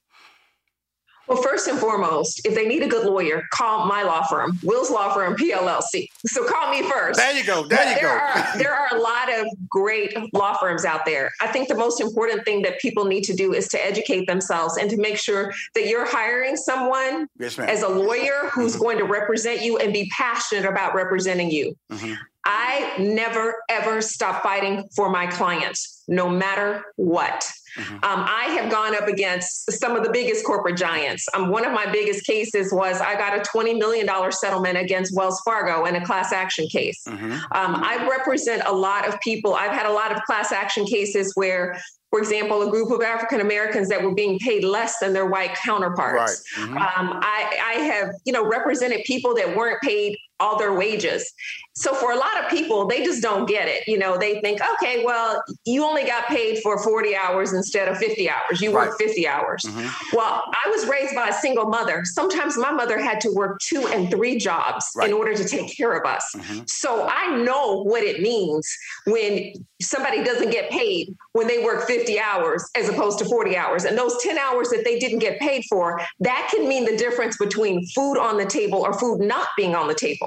Well, 1.28 1.42
first 1.42 1.68
and 1.68 1.78
foremost, 1.78 2.46
if 2.46 2.56
they 2.56 2.68
need 2.68 2.84
a 2.84 2.88
good 2.88 3.06
lawyer, 3.06 3.44
call 3.52 3.86
my 3.86 4.04
law 4.04 4.24
firm, 4.24 4.58
Wills 4.64 4.90
Law 4.90 5.14
Firm 5.14 5.36
PLLC. 5.36 6.10
So 6.26 6.46
call 6.46 6.72
me 6.72 6.84
first. 6.84 7.20
There 7.20 7.36
you 7.36 7.44
go. 7.44 7.68
There 7.68 7.78
but 7.78 7.90
you 7.90 7.96
there 7.96 8.18
go. 8.18 8.42
Are, 8.42 8.58
there 8.58 8.74
are 8.74 8.96
a 8.96 9.02
lot 9.02 9.34
of 9.34 9.48
great 9.70 10.16
law 10.34 10.56
firms 10.56 10.86
out 10.86 11.06
there. 11.06 11.32
I 11.42 11.48
think 11.48 11.68
the 11.68 11.76
most 11.76 12.00
important 12.00 12.46
thing 12.46 12.62
that 12.62 12.80
people 12.80 13.06
need 13.06 13.24
to 13.26 13.34
do 13.34 13.54
is 13.54 13.68
to 13.70 13.86
educate 13.86 14.26
themselves 14.26 14.78
and 14.78 14.90
to 14.90 14.98
make 14.98 15.18
sure 15.18 15.54
that 15.76 15.88
you're 15.88 16.08
hiring 16.08 16.56
someone 16.56 17.28
yes, 17.38 17.60
as 17.60 17.84
a 17.84 17.90
lawyer 17.90 18.50
who's 18.52 18.74
mm-hmm. 18.74 18.84
going 18.84 18.98
to 19.00 19.06
represent 19.06 19.62
you 19.62 19.78
and 19.78 19.92
be 19.92 20.10
passionate 20.16 20.66
about 20.66 20.96
representing 20.96 21.52
you. 21.52 21.76
Mm-hmm. 21.92 22.14
I 22.46 22.94
never, 22.98 23.62
ever 23.68 24.02
stop 24.02 24.42
fighting 24.42 24.88
for 24.96 25.10
my 25.10 25.28
clients, 25.28 26.04
no 26.08 26.30
matter 26.30 26.86
what. 26.96 27.52
Mm-hmm. 27.78 27.96
Um, 27.96 28.26
I 28.28 28.46
have 28.60 28.72
gone 28.72 28.96
up 28.96 29.08
against 29.08 29.72
some 29.72 29.96
of 29.96 30.04
the 30.04 30.12
biggest 30.12 30.46
corporate 30.46 30.78
giants. 30.78 31.28
Um, 31.34 31.50
one 31.50 31.66
of 31.66 31.72
my 31.72 31.90
biggest 31.90 32.26
cases 32.26 32.74
was 32.74 33.00
I 33.00 33.16
got 33.16 33.38
a 33.38 33.42
$20 33.42 33.78
million 33.78 34.10
settlement 34.32 34.78
against 34.78 35.16
Wells 35.16 35.40
Fargo 35.46 35.86
in 35.86 35.96
a 35.96 36.06
class 36.06 36.34
action 36.34 36.68
case. 36.68 37.04
Mm-hmm. 37.08 37.32
Um, 37.32 37.42
I 37.52 38.08
represent 38.10 38.64
a 38.66 38.74
lot 38.74 39.08
of 39.08 39.20
people. 39.22 39.54
I've 39.54 39.72
had 39.72 39.86
a 39.86 39.92
lot 39.92 40.12
of 40.12 40.22
class 40.24 40.52
action 40.52 40.86
cases 40.86 41.32
where 41.36 41.80
for 42.10 42.20
example, 42.20 42.62
a 42.66 42.72
group 42.72 42.90
of 42.92 43.02
African 43.02 43.42
Americans 43.42 43.90
that 43.90 44.02
were 44.02 44.14
being 44.14 44.40
paid 44.40 44.64
less 44.64 44.98
than 45.00 45.12
their 45.12 45.26
white 45.26 45.56
counterparts. 45.56 46.42
Right. 46.58 46.66
Mm-hmm. 46.66 46.78
Um, 46.78 47.20
I, 47.22 47.60
I, 47.62 47.74
have, 47.82 48.12
you 48.26 48.32
know, 48.32 48.48
represented 48.48 49.04
people 49.04 49.36
that 49.36 49.58
weren't 49.58 49.82
paid 49.82 50.18
all 50.40 50.58
their 50.58 50.74
wages. 50.74 51.34
So 51.78 51.94
for 51.94 52.12
a 52.12 52.16
lot 52.16 52.44
of 52.44 52.50
people, 52.50 52.88
they 52.88 53.04
just 53.04 53.22
don't 53.22 53.48
get 53.48 53.68
it. 53.68 53.88
You 53.88 54.00
know, 54.00 54.18
they 54.18 54.42
think, 54.42 54.60
okay, 54.74 55.06
well, 55.06 55.44
you 55.66 55.84
only 55.84 56.04
got 56.04 56.26
paid 56.28 56.60
for 56.64 56.82
40 56.82 57.16
hours 57.16 57.54
instead 57.54 57.88
of 57.88 57.98
50 58.00 58.30
hours. 58.30 58.62
You 58.62 58.76
right. 58.76 58.90
work 58.90 58.98
50 58.98 59.28
hours. 59.28 59.62
Mm-hmm. 59.64 60.16
Well, 60.18 60.44
I 60.48 60.70
was 60.70 60.88
raised 60.88 61.14
by 61.14 61.28
a 61.28 61.34
single 61.34 61.66
mother. 61.66 62.04
Sometimes 62.04 62.58
my 62.58 62.72
mother 62.72 63.00
had 63.00 63.22
to 63.22 63.32
work 63.32 63.60
two 63.62 63.88
and 63.88 64.10
three 64.10 64.40
jobs 64.40 64.88
right. 64.96 65.08
in 65.08 65.14
order 65.14 65.36
to 65.36 65.48
take 65.48 65.76
care 65.76 65.94
of 65.94 66.06
us. 66.06 66.34
Mm-hmm. 66.36 66.62
So 66.68 67.08
I 67.08 67.36
know 67.38 67.84
what 67.84 68.04
it 68.04 68.22
means 68.22 68.68
when 69.06 69.54
somebody 69.80 70.24
doesn't 70.24 70.50
get 70.50 70.72
paid 70.72 71.16
when 71.34 71.48
they 71.48 71.64
work 71.64 71.86
50 71.86 72.20
hours 72.20 72.68
as 72.76 72.90
opposed 72.90 73.20
to 73.20 73.26
40 73.26 73.56
hours. 73.56 73.86
And 73.86 73.96
those 73.96 74.18
10 74.24 74.40
hours 74.40 74.70
that 74.70 74.84
they 74.84 74.98
didn't 74.98 75.20
get 75.20 75.40
paid 75.40 75.64
for, 75.70 76.02
that 76.22 76.50
can 76.52 76.68
mean 76.68 76.86
the 76.86 76.98
difference 76.98 77.38
between 77.38 77.86
food 77.88 78.18
on 78.18 78.38
the 78.38 78.46
table 78.46 78.80
or 78.80 78.98
food 78.98 79.20
not 79.20 79.50
being 79.56 79.76
on 79.76 79.88
the 79.88 79.94
table. 79.94 80.27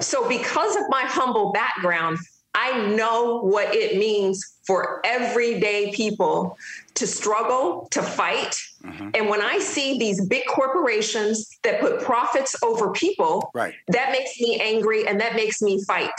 So, 0.00 0.28
because 0.28 0.76
of 0.76 0.82
my 0.88 1.02
humble 1.02 1.52
background, 1.52 2.18
I 2.54 2.86
know 2.94 3.40
what 3.42 3.74
it 3.74 3.98
means 3.98 4.42
for 4.66 5.00
everyday 5.04 5.92
people 5.92 6.56
to 6.94 7.06
struggle, 7.06 7.86
to 7.90 8.02
fight. 8.02 8.56
Mm-hmm. 8.82 9.10
And 9.14 9.28
when 9.28 9.42
I 9.42 9.58
see 9.58 9.98
these 9.98 10.26
big 10.26 10.44
corporations 10.46 11.48
that 11.62 11.80
put 11.80 12.00
profits 12.00 12.56
over 12.62 12.92
people, 12.92 13.50
right. 13.54 13.74
that 13.88 14.10
makes 14.10 14.40
me 14.40 14.58
angry 14.60 15.06
and 15.06 15.20
that 15.20 15.36
makes 15.36 15.60
me 15.60 15.82
fight. 15.84 16.10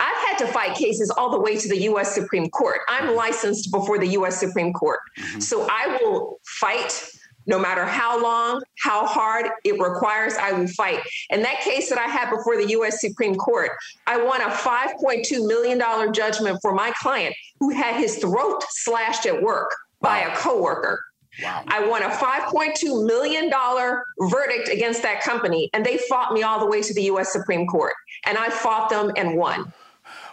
I've 0.00 0.28
had 0.28 0.38
to 0.38 0.46
fight 0.48 0.76
cases 0.76 1.10
all 1.10 1.30
the 1.30 1.40
way 1.40 1.56
to 1.56 1.68
the 1.68 1.82
US 1.82 2.14
Supreme 2.14 2.50
Court. 2.50 2.80
I'm 2.88 3.08
mm-hmm. 3.08 3.16
licensed 3.16 3.70
before 3.70 3.98
the 3.98 4.08
US 4.08 4.38
Supreme 4.38 4.72
Court. 4.72 4.98
Mm-hmm. 5.18 5.40
So 5.40 5.66
I 5.70 5.98
will 6.00 6.40
fight 6.44 7.08
no 7.46 7.58
matter 7.58 7.84
how 7.84 8.20
long, 8.20 8.62
how 8.82 9.06
hard 9.06 9.46
it 9.64 9.78
requires, 9.80 10.34
I 10.34 10.52
will 10.52 10.68
fight. 10.68 11.00
And 11.30 11.44
that 11.44 11.60
case 11.60 11.88
that 11.88 11.98
I 11.98 12.06
had 12.06 12.30
before 12.30 12.56
the 12.56 12.68
US 12.70 13.00
Supreme 13.00 13.34
Court, 13.34 13.70
I 14.06 14.16
won 14.22 14.40
a 14.40 14.48
$5.2 14.48 15.46
million 15.46 15.80
judgment 16.12 16.58
for 16.62 16.74
my 16.74 16.92
client 17.00 17.34
who 17.60 17.70
had 17.70 17.96
his 17.96 18.18
throat 18.18 18.62
slashed 18.68 19.26
at 19.26 19.42
work 19.42 19.70
by 20.00 20.20
a 20.20 20.36
coworker. 20.36 21.02
Wow. 21.42 21.64
I 21.66 21.86
won 21.86 22.02
a 22.02 22.10
$5.2 22.10 23.06
million 23.06 23.50
verdict 24.30 24.68
against 24.68 25.02
that 25.02 25.20
company, 25.22 25.68
and 25.72 25.84
they 25.84 25.98
fought 26.08 26.32
me 26.32 26.44
all 26.44 26.60
the 26.60 26.66
way 26.66 26.80
to 26.82 26.94
the 26.94 27.02
US 27.04 27.32
Supreme 27.32 27.66
Court. 27.66 27.94
And 28.24 28.38
I 28.38 28.50
fought 28.50 28.88
them 28.88 29.10
and 29.16 29.36
won. 29.36 29.72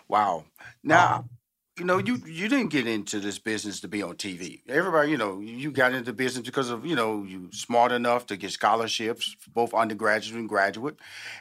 Wow. 0.07 0.43
Now, 0.83 1.25
you 1.81 1.87
know, 1.87 1.97
you 1.97 2.21
you 2.27 2.47
didn't 2.47 2.69
get 2.69 2.85
into 2.85 3.19
this 3.19 3.39
business 3.39 3.79
to 3.79 3.87
be 3.87 4.03
on 4.03 4.13
TV. 4.13 4.61
Everybody, 4.69 5.09
you 5.09 5.17
know, 5.17 5.39
you 5.39 5.71
got 5.71 5.93
into 5.93 6.13
business 6.13 6.45
because 6.45 6.69
of 6.69 6.85
you 6.85 6.95
know 6.95 7.23
you 7.23 7.49
smart 7.51 7.91
enough 7.91 8.27
to 8.27 8.37
get 8.37 8.51
scholarships, 8.51 9.35
both 9.51 9.73
undergraduate 9.73 10.39
and 10.39 10.47
graduate, 10.47 10.97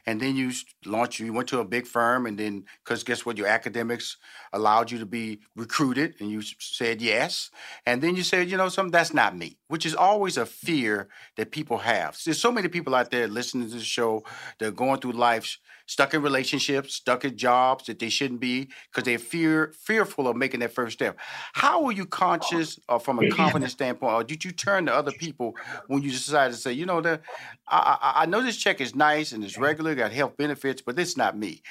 and 0.06 0.18
then 0.18 0.36
you 0.36 0.50
launched. 0.86 1.20
You 1.20 1.34
went 1.34 1.48
to 1.48 1.60
a 1.60 1.64
big 1.66 1.86
firm, 1.86 2.24
and 2.24 2.38
then 2.38 2.64
because 2.82 3.04
guess 3.04 3.26
what, 3.26 3.36
your 3.36 3.48
academics 3.48 4.16
allowed 4.54 4.90
you 4.90 4.98
to 5.00 5.04
be 5.04 5.40
recruited, 5.56 6.14
and 6.20 6.30
you 6.30 6.40
said 6.40 7.02
yes, 7.02 7.50
and 7.84 8.00
then 8.00 8.16
you 8.16 8.22
said, 8.22 8.50
you 8.50 8.56
know, 8.56 8.70
something 8.70 8.92
that's 8.92 9.12
not 9.12 9.36
me, 9.36 9.58
which 9.68 9.84
is 9.84 9.94
always 9.94 10.38
a 10.38 10.46
fear 10.46 11.10
that 11.36 11.52
people 11.52 11.76
have. 11.76 12.18
There's 12.24 12.40
so 12.40 12.50
many 12.50 12.68
people 12.68 12.94
out 12.94 13.10
there 13.10 13.28
listening 13.28 13.68
to 13.68 13.74
the 13.74 13.84
show 13.84 14.24
that 14.58 14.68
are 14.68 14.70
going 14.70 15.00
through 15.00 15.12
life 15.12 15.58
stuck 15.90 16.14
in 16.14 16.22
relationships, 16.22 16.94
stuck 16.94 17.24
in 17.24 17.36
jobs 17.36 17.86
that 17.86 17.98
they 17.98 18.08
shouldn't 18.08 18.38
be 18.38 18.68
because 18.86 19.02
they're 19.02 19.18
fear 19.18 19.72
fearful 19.76 20.28
of 20.30 20.36
making 20.36 20.60
that 20.60 20.72
first 20.72 20.94
step. 20.94 21.18
How 21.52 21.82
were 21.82 21.92
you 21.92 22.06
conscious 22.06 22.78
or 22.88 22.96
uh, 22.96 22.98
from 22.98 23.18
a 23.18 23.30
confidence 23.30 23.72
standpoint, 23.72 24.14
or 24.14 24.24
did 24.24 24.44
you 24.44 24.52
turn 24.52 24.86
to 24.86 24.94
other 24.94 25.12
people 25.12 25.56
when 25.86 26.02
you 26.02 26.10
decided 26.10 26.54
to 26.54 26.60
say, 26.60 26.72
you 26.72 26.86
know, 26.86 27.00
that 27.00 27.22
I, 27.68 27.98
I, 28.00 28.22
I 28.22 28.26
know 28.26 28.42
this 28.42 28.56
check 28.56 28.80
is 28.80 28.94
nice 28.94 29.32
and 29.32 29.44
it's 29.44 29.58
regular, 29.58 29.94
got 29.94 30.12
health 30.12 30.36
benefits, 30.36 30.82
but 30.82 30.98
it's 30.98 31.16
not 31.16 31.36
me. 31.36 31.62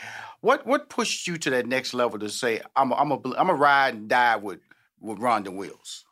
What 0.41 0.65
what 0.65 0.89
pushed 0.89 1.27
you 1.27 1.37
to 1.37 1.49
that 1.49 1.67
next 1.67 1.93
level 1.93 2.19
to 2.19 2.29
say, 2.29 2.61
I'm 2.75 2.91
a, 2.91 2.95
I'm 2.95 3.11
a, 3.11 3.19
I'm 3.37 3.49
a 3.49 3.53
ride 3.53 3.95
and 3.95 4.07
die 4.07 4.35
with 4.35 4.59
with 4.99 5.19
Rhonda 5.19 5.49
Wills? 5.49 6.05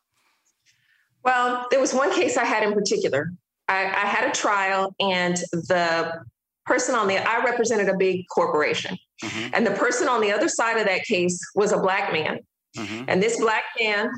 Well, 1.23 1.67
there 1.71 1.79
was 1.79 1.93
one 1.93 2.13
case 2.13 2.37
I 2.37 2.45
had 2.45 2.63
in 2.63 2.73
particular. 2.73 3.31
I, 3.67 3.85
I 3.85 4.05
had 4.05 4.29
a 4.29 4.31
trial, 4.31 4.95
and 4.99 5.35
the 5.51 6.23
person 6.65 6.95
on 6.95 7.07
the 7.07 7.17
I 7.17 7.43
represented 7.43 7.89
a 7.89 7.97
big 7.97 8.25
corporation. 8.33 8.97
Mm-hmm. 9.23 9.55
And 9.55 9.65
the 9.65 9.71
person 9.71 10.07
on 10.07 10.21
the 10.21 10.31
other 10.31 10.47
side 10.47 10.77
of 10.77 10.85
that 10.85 11.03
case 11.03 11.39
was 11.55 11.71
a 11.71 11.77
black 11.77 12.13
man. 12.13 12.39
Mm-hmm. 12.77 13.05
And 13.07 13.21
this 13.21 13.39
black 13.39 13.63
man 13.79 14.11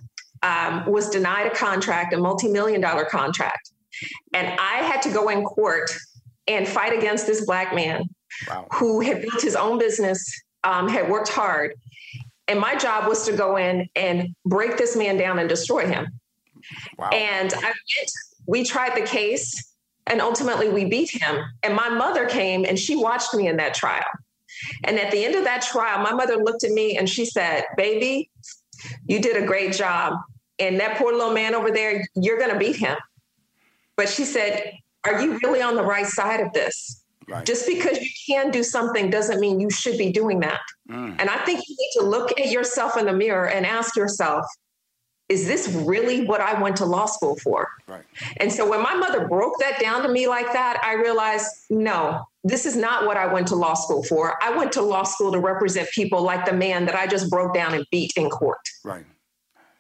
um, 0.44 0.86
was 0.86 1.10
denied 1.10 1.48
a 1.48 1.56
contract, 1.56 2.14
a 2.14 2.18
multi-million 2.18 2.82
dollar 2.82 3.06
contract. 3.06 3.72
And 4.34 4.48
I 4.60 4.78
had 4.78 5.02
to 5.04 5.12
go 5.12 5.30
in 5.30 5.44
court 5.44 5.92
and 6.48 6.68
fight 6.68 6.98
against 6.98 7.28
this 7.28 7.46
black 7.46 7.76
man 7.76 8.04
wow. 8.48 8.68
who 8.74 9.02
had 9.02 9.22
built 9.22 9.42
his 9.42 9.56
own 9.56 9.78
business, 9.78 10.24
um, 10.64 10.88
had 10.88 11.10
worked 11.10 11.30
hard. 11.30 11.74
And 12.48 12.60
my 12.60 12.76
job 12.76 13.08
was 13.08 13.26
to 13.26 13.34
go 13.34 13.58
in 13.58 13.88
and 13.96 14.36
break 14.46 14.78
this 14.78 14.96
man 14.96 15.18
down 15.18 15.40
and 15.40 15.48
destroy 15.48 15.86
him. 15.86 16.08
Wow. 16.98 17.10
And 17.10 17.54
I 17.54 17.62
went, 17.62 18.12
we 18.48 18.64
tried 18.64 18.96
the 18.96 19.06
case 19.06 19.74
and 20.08 20.22
ultimately 20.22 20.70
we 20.70 20.86
beat 20.86 21.12
him. 21.12 21.38
And 21.64 21.76
my 21.76 21.90
mother 21.90 22.28
came 22.28 22.66
and 22.66 22.78
she 22.78 22.96
watched 22.96 23.34
me 23.36 23.48
in 23.48 23.58
that 23.58 23.76
trial. 23.76 24.06
And 24.84 25.00
at 25.00 25.12
the 25.12 25.24
end 25.24 25.36
of 25.36 25.44
that 25.44 25.62
trial, 25.62 26.04
my 26.04 26.14
mother 26.14 26.38
looked 26.38 26.64
at 26.64 26.72
me 26.72 26.98
and 26.98 27.10
she 27.10 27.26
said, 27.26 27.66
Baby, 27.78 28.30
you 29.08 29.20
did 29.20 29.42
a 29.42 29.46
great 29.46 29.74
job. 29.74 30.14
And 30.60 30.80
that 30.80 30.98
poor 30.98 31.14
little 31.14 31.34
man 31.34 31.56
over 31.56 31.72
there, 31.72 32.06
you're 32.16 32.38
going 32.38 32.52
to 32.52 32.60
beat 32.60 32.76
him. 32.76 32.98
But 33.96 34.10
she 34.10 34.26
said, 34.26 34.74
Are 35.06 35.22
you 35.22 35.40
really 35.40 35.62
on 35.62 35.76
the 35.76 35.84
right 35.84 36.06
side 36.06 36.42
of 36.42 36.54
this? 36.54 37.04
Right. 37.28 37.46
Just 37.46 37.68
because 37.68 38.00
you 38.00 38.10
can 38.28 38.50
do 38.50 38.64
something 38.64 39.10
doesn't 39.12 39.40
mean 39.40 39.60
you 39.60 39.70
should 39.70 39.98
be 39.98 40.12
doing 40.12 40.40
that. 40.40 40.62
Mm. 40.90 41.16
And 41.20 41.30
I 41.30 41.38
think 41.46 41.62
you 41.68 41.76
need 41.78 42.02
to 42.02 42.06
look 42.06 42.40
at 42.40 42.50
yourself 42.50 42.98
in 42.98 43.06
the 43.06 43.14
mirror 43.14 43.48
and 43.48 43.66
ask 43.66 43.96
yourself, 43.96 44.46
is 45.30 45.46
this 45.46 45.68
really 45.70 46.26
what 46.26 46.42
I 46.42 46.60
went 46.60 46.76
to 46.78 46.86
law 46.86 47.06
school 47.06 47.38
for? 47.38 47.70
Right. 47.88 48.04
And 48.38 48.52
so 48.52 48.68
when 48.68 48.82
my 48.82 48.96
mother 48.96 49.28
broke 49.28 49.60
that 49.60 49.80
down 49.80 50.02
to 50.02 50.10
me 50.10 50.28
like 50.28 50.52
that, 50.54 50.82
I 50.84 50.94
realized, 50.94 51.46
no, 51.70 52.26
this 52.44 52.66
is 52.66 52.76
not 52.76 53.06
what 53.06 53.18
I 53.18 53.32
went 53.32 53.48
to 53.48 53.56
law 53.56 53.74
school 53.74 54.04
for. 54.04 54.42
I 54.42 54.56
went 54.56 54.72
to 54.74 54.82
law 54.82 55.04
school 55.04 55.32
to 55.32 55.40
represent 55.40 55.90
people 55.90 56.22
like 56.22 56.46
the 56.46 56.54
man 56.54 56.86
that 56.86 56.96
I 56.96 57.08
just 57.08 57.30
broke 57.30 57.54
down 57.54 57.74
and 57.74 57.86
beat 57.92 58.14
in 58.16 58.30
court. 58.30 58.60
Right. 58.84 59.06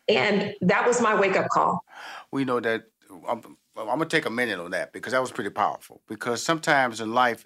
And 0.08 0.56
that 0.62 0.86
was 0.88 1.02
my 1.02 1.20
wake 1.20 1.38
up 1.38 1.48
call. 1.50 1.84
We 2.32 2.44
know 2.44 2.60
that 2.60 2.86
I'm, 3.28 3.58
I'm 3.78 3.86
going 3.86 4.00
to 4.00 4.06
take 4.06 4.26
a 4.26 4.30
minute 4.30 4.60
on 4.60 4.72
that 4.72 4.92
because 4.92 5.14
that 5.14 5.22
was 5.22 5.32
pretty 5.32 5.52
powerful. 5.52 6.02
Because 6.08 6.44
sometimes 6.44 7.00
in 7.00 7.14
life, 7.14 7.46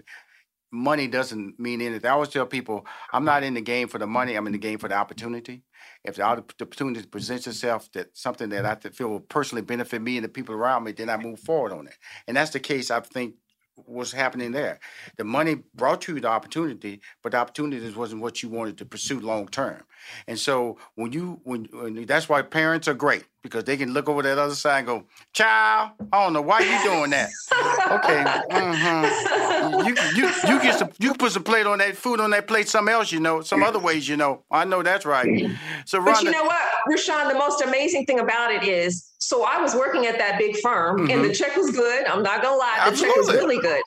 money 0.72 1.08
doesn't 1.08 1.60
mean 1.60 1.82
anything. 1.82 2.10
I 2.10 2.13
always 2.13 2.29
tell 2.29 2.48
people, 2.48 2.86
I'm 3.12 3.25
not 3.25 3.43
in 3.43 3.53
the 3.53 3.62
game 3.62 3.88
for 3.88 4.00
the 4.00 4.08
money. 4.08 4.36
I'm 4.36 4.48
in 4.48 4.53
the 4.53 4.60
game 4.60 4.79
for 4.79 4.88
the 4.88 4.96
opportunity. 4.96 5.63
If 6.04 6.15
the 6.15 6.23
opportunity 6.23 7.06
presents 7.06 7.45
itself, 7.47 7.91
that 7.91 8.17
something 8.17 8.49
that 8.49 8.65
I 8.65 8.76
feel 8.89 9.10
will 9.10 9.19
personally 9.19 9.62
benefit 9.62 10.02
me 10.02 10.17
and 10.17 10.23
the 10.23 10.30
people 10.30 10.56
around 10.56 10.86
me, 10.86 10.93
then 10.93 11.10
I 11.10 11.17
move 11.17 11.39
forward 11.39 11.71
on 11.71 11.88
it. 11.88 11.97
And 12.28 12.36
that's 12.36 12.52
the 12.52 12.60
case. 12.60 12.89
I 12.89 13.02
think 13.02 13.36
was 13.75 14.12
happening 14.12 14.51
there. 14.51 14.79
The 15.17 15.23
money 15.23 15.63
brought 15.73 16.07
you 16.07 16.19
the 16.19 16.27
opportunity, 16.27 17.01
but 17.21 17.31
the 17.31 17.39
opportunities 17.39 17.95
wasn't 17.95 18.21
what 18.21 18.43
you 18.43 18.49
wanted 18.49 18.77
to 18.77 18.86
pursue 18.86 19.19
long 19.19 19.47
term. 19.47 19.83
And 20.27 20.39
so 20.39 20.77
when 20.95 21.12
you 21.13 21.39
when, 21.43 21.65
when, 21.71 22.05
that's 22.05 22.29
why 22.29 22.41
parents 22.41 22.88
are 22.88 22.93
great 22.93 23.25
because 23.43 23.65
they 23.65 23.77
can 23.77 23.93
look 23.93 24.10
over 24.10 24.23
that 24.23 24.39
other 24.39 24.56
side 24.56 24.79
and 24.79 24.88
go, 24.88 25.03
"Child, 25.34 25.91
I 26.12 26.23
don't 26.23 26.34
know 26.34 26.41
why 26.41 26.62
you 26.62 26.89
doing 26.89 27.12
that." 27.12 27.29
okay, 27.91 28.23
mm-hmm. 28.49 29.88
you 29.88 29.95
you 30.15 30.32
you 30.47 30.62
get 30.62 30.79
some 30.79 30.89
you 30.97 31.13
put 31.13 31.34
some 31.34 31.43
plate 31.43 31.67
on 31.67 31.77
that 31.79 31.95
food 31.95 32.19
on 32.19 32.32
that 32.32 32.47
plate. 32.47 32.67
Some 32.67 32.88
else, 32.89 33.12
you 33.12 33.19
know, 33.19 33.41
some 33.41 33.62
other 33.62 33.79
ways, 33.79 34.08
you 34.08 34.17
know. 34.17 34.43
I 34.49 34.65
know 34.65 34.82
that's 34.82 35.06
right. 35.06 35.27
So, 35.86 35.99
Rhonda, 35.99 36.06
but 36.06 36.23
you 36.23 36.32
know 36.32 36.43
what, 36.43 36.62
Rushion, 36.88 37.27
the 37.27 37.34
most 37.34 37.62
amazing 37.62 38.06
thing 38.06 38.19
about 38.19 38.51
it 38.51 38.63
is, 38.63 39.12
so 39.17 39.43
I 39.43 39.62
was 39.62 39.75
working 39.75 40.06
at 40.06 40.17
that 40.17 40.38
big 40.39 40.58
firm, 40.58 41.01
mm-hmm. 41.01 41.12
and 41.12 41.29
the 41.29 41.34
check 41.34 41.56
was 41.58 41.71
good. 41.71 42.08
I'm 42.08 42.23
not 42.23 42.41
gonna 42.41 42.56
lie, 42.56 42.73
the 42.86 42.91
Absolutely. 42.91 43.21
check 43.21 43.27
was 43.27 43.36
really 43.36 43.60
good. 43.60 43.82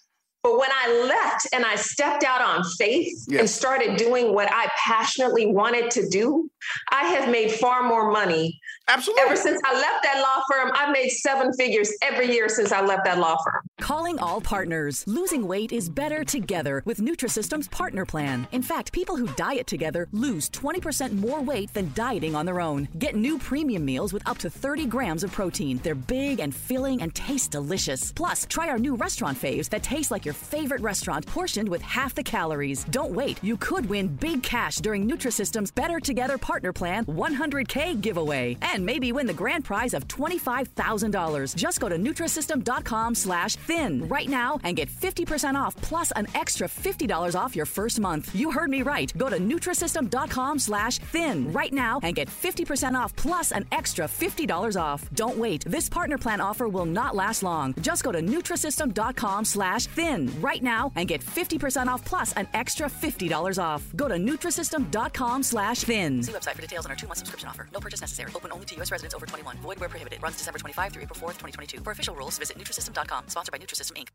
But 0.47 0.61
when 0.61 0.71
I 0.71 1.03
left 1.09 1.49
and 1.53 1.65
I 1.65 1.75
stepped 1.75 2.23
out 2.23 2.41
on 2.41 2.63
faith 2.79 3.25
yes. 3.27 3.41
and 3.41 3.51
started 3.51 3.97
doing 3.97 4.33
what 4.33 4.49
I 4.53 4.71
passionately 4.79 5.45
wanted 5.47 5.91
to 5.91 6.09
do, 6.09 6.49
I 6.93 7.03
have 7.07 7.29
made 7.29 7.51
far 7.51 7.83
more 7.83 8.13
money. 8.13 8.61
Absolutely. 8.89 9.25
Ever 9.25 9.35
since 9.35 9.61
I 9.65 9.75
left 9.75 10.05
that 10.05 10.21
law 10.21 10.43
firm, 10.49 10.71
I've 10.77 10.93
made 10.93 11.09
seven 11.09 11.53
figures 11.55 11.93
every 12.03 12.33
year 12.33 12.49
since 12.49 12.71
I 12.71 12.81
left 12.85 13.05
that 13.05 13.19
law 13.19 13.37
firm. 13.45 13.63
Calling 13.81 14.21
all 14.21 14.41
partners. 14.41 15.03
Losing 15.09 15.49
weight 15.49 15.73
is 15.73 15.89
better 15.89 16.23
together 16.23 16.83
with 16.85 16.99
Nutrisystem's 16.99 17.67
partner 17.67 18.07
plan. 18.07 18.47
In 18.53 18.63
fact, 18.63 18.93
people 18.93 19.17
who 19.17 19.27
diet 19.35 19.67
together 19.67 20.07
lose 20.13 20.49
20% 20.51 21.19
more 21.19 21.43
weight 21.43 21.75
than 21.75 21.91
dieting 21.95 22.37
on 22.37 22.47
their 22.47 22.61
own. 22.61 22.87
Get 23.01 23.17
new 23.17 23.39
premium 23.39 23.85
meals 23.85 24.13
with 24.13 24.27
up 24.29 24.39
to 24.39 24.51
30 24.51 24.87
grams 24.87 25.25
of 25.25 25.33
protein. 25.33 25.81
They're 25.83 25.97
big 25.97 26.39
and 26.39 26.55
filling 26.55 27.03
and 27.03 27.13
taste 27.13 27.51
delicious. 27.51 28.13
Plus, 28.13 28.47
try 28.49 28.69
our 28.69 28.79
new 28.79 28.95
restaurant 28.95 29.37
faves 29.37 29.69
that 29.71 29.83
taste 29.83 30.13
like 30.13 30.25
your 30.25 30.35
favorite 30.37 30.81
restaurant 30.81 31.27
portioned 31.27 31.68
with 31.68 31.83
half 31.83 32.14
the 32.14 32.22
calories. 32.22 32.85
Don't 32.85 33.12
wait. 33.12 33.42
You 33.42 33.57
could 33.57 33.87
win 33.87 34.09
big 34.09 34.42
cash 34.42 34.77
during 34.77 35.09
Nutrisystem's 35.09 35.70
Better 35.70 35.99
Together 36.01 36.38
Partner 36.38 36.72
Plan 36.72 37.05
100K 37.07 38.01
giveaway. 38.01 38.57
And 38.62 38.85
maybe 38.85 39.12
win 39.12 39.27
the 39.27 39.35
grand 39.35 39.64
prize 39.64 39.94
of 39.94 40.07
$25,000. 40.09 41.55
Just 41.55 41.81
go 41.81 41.88
to 41.88 41.96
Nutrisystem.com 41.96 43.14
slash 43.14 43.57
thin 43.57 44.07
right 44.09 44.29
now 44.29 44.61
and 44.64 44.77
get 44.77 44.90
50% 44.90 45.55
off 45.55 45.75
plus 45.77 46.11
an 46.12 46.27
extra 46.35 46.68
$50 46.68 47.35
off 47.38 47.57
your 47.57 47.66
first 47.66 48.01
month. 48.01 48.35
You 48.35 48.51
heard 48.51 48.70
me 48.70 48.83
right. 48.83 49.12
Go 49.16 49.31
to 49.31 49.38
Nutrisystem.com 49.38 50.59
slash 50.59 50.99
thin 50.99 51.53
right 51.53 51.72
now 51.72 52.01
and 52.03 52.14
get 52.14 52.29
50% 52.29 52.94
off 52.94 53.14
plus 53.16 53.53
an 53.53 53.64
extra 53.72 54.07
$50 54.07 54.81
off. 54.81 55.09
Don't 55.14 55.38
wait. 55.38 55.64
This 55.64 55.88
partner 55.88 56.18
plan 56.18 56.40
offer 56.40 56.68
will 56.68 56.87
not 56.87 57.14
last 57.14 57.42
long. 57.42 57.75
Just 57.81 58.03
go 58.05 58.12
to 58.12 58.20
Nutrisystem.com 58.20 59.44
slash 59.44 59.87
thin 59.87 60.26
right 60.43 60.62
now 60.62 60.93
and 60.97 61.09
get 61.09 61.21
50% 61.21 61.87
off 61.87 62.05
plus 62.05 62.33
an 62.35 62.47
extra 62.53 62.89
$50 62.89 63.62
off. 63.62 63.83
Go 63.97 64.09
to 64.09 64.17
Nutrisystem.com 64.17 65.43
slash 65.43 65.81
thin. 65.81 66.23
See 66.23 66.33
website 66.33 66.55
for 66.57 66.62
details 66.62 66.85
on 66.85 66.91
our 66.93 66.97
two-month 66.97 67.19
subscription 67.19 67.49
offer. 67.49 67.69
No 67.73 67.81
purchase 67.81 68.01
necessary. 68.01 68.33
Open 68.35 68.53
only 68.53 68.67
to 68.67 68.77
U.S. 68.77 68.91
residents 68.91 69.15
over 69.15 69.27
21. 69.27 69.57
Void 69.59 69.81
where 69.81 69.89
prohibited. 69.89 70.23
Runs 70.23 70.37
December 70.37 70.59
25 70.59 70.93
through 70.93 71.03
April 71.03 71.17
4th, 71.17 71.39
2022. 71.39 71.81
For 71.81 71.93
official 71.93 72.15
rules, 72.15 72.37
visit 72.39 72.59
Nutrisystem.com. 72.59 73.29
Sponsored 73.29 73.53
by 73.53 73.59
Nutrisystem, 73.59 73.97
Inc. 73.97 74.09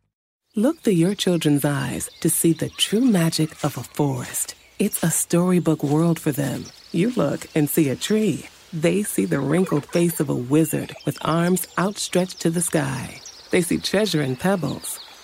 Look 0.53 0.81
through 0.81 0.93
your 0.93 1.15
children's 1.15 1.63
eyes 1.63 2.09
to 2.19 2.29
see 2.29 2.51
the 2.51 2.67
true 2.67 3.05
magic 3.05 3.51
of 3.63 3.77
a 3.77 3.83
forest. 3.83 4.55
It's 4.79 5.01
a 5.01 5.09
storybook 5.09 5.81
world 5.81 6.19
for 6.19 6.33
them. 6.33 6.65
You 6.91 7.11
look 7.11 7.47
and 7.55 7.69
see 7.69 7.87
a 7.87 7.95
tree. 7.95 8.47
They 8.73 9.03
see 9.03 9.23
the 9.23 9.39
wrinkled 9.39 9.85
face 9.85 10.19
of 10.19 10.27
a 10.27 10.35
wizard 10.35 10.93
with 11.05 11.17
arms 11.21 11.67
outstretched 11.77 12.41
to 12.41 12.49
the 12.49 12.61
sky. 12.61 13.21
They 13.51 13.61
see 13.61 13.77
treasure 13.77 14.21
in 14.21 14.35
pebbles 14.35 14.99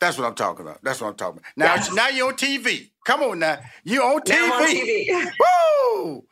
That's 0.00 0.18
what 0.18 0.26
I'm 0.26 0.34
talking 0.34 0.64
about. 0.64 0.82
That's 0.82 1.00
what 1.00 1.08
I'm 1.08 1.16
talking 1.16 1.38
about. 1.38 1.52
Now, 1.56 1.74
yes. 1.74 1.92
now 1.92 2.08
you're 2.08 2.28
on 2.28 2.34
TV. 2.34 2.90
Come 3.04 3.22
on 3.22 3.38
now. 3.38 3.58
You're 3.84 4.04
on 4.04 4.20
TV. 4.20 4.30
Now 4.30 4.44
I'm 4.44 4.62
on 4.62 4.68
TV. 4.68 5.30
Woo! 6.04 6.24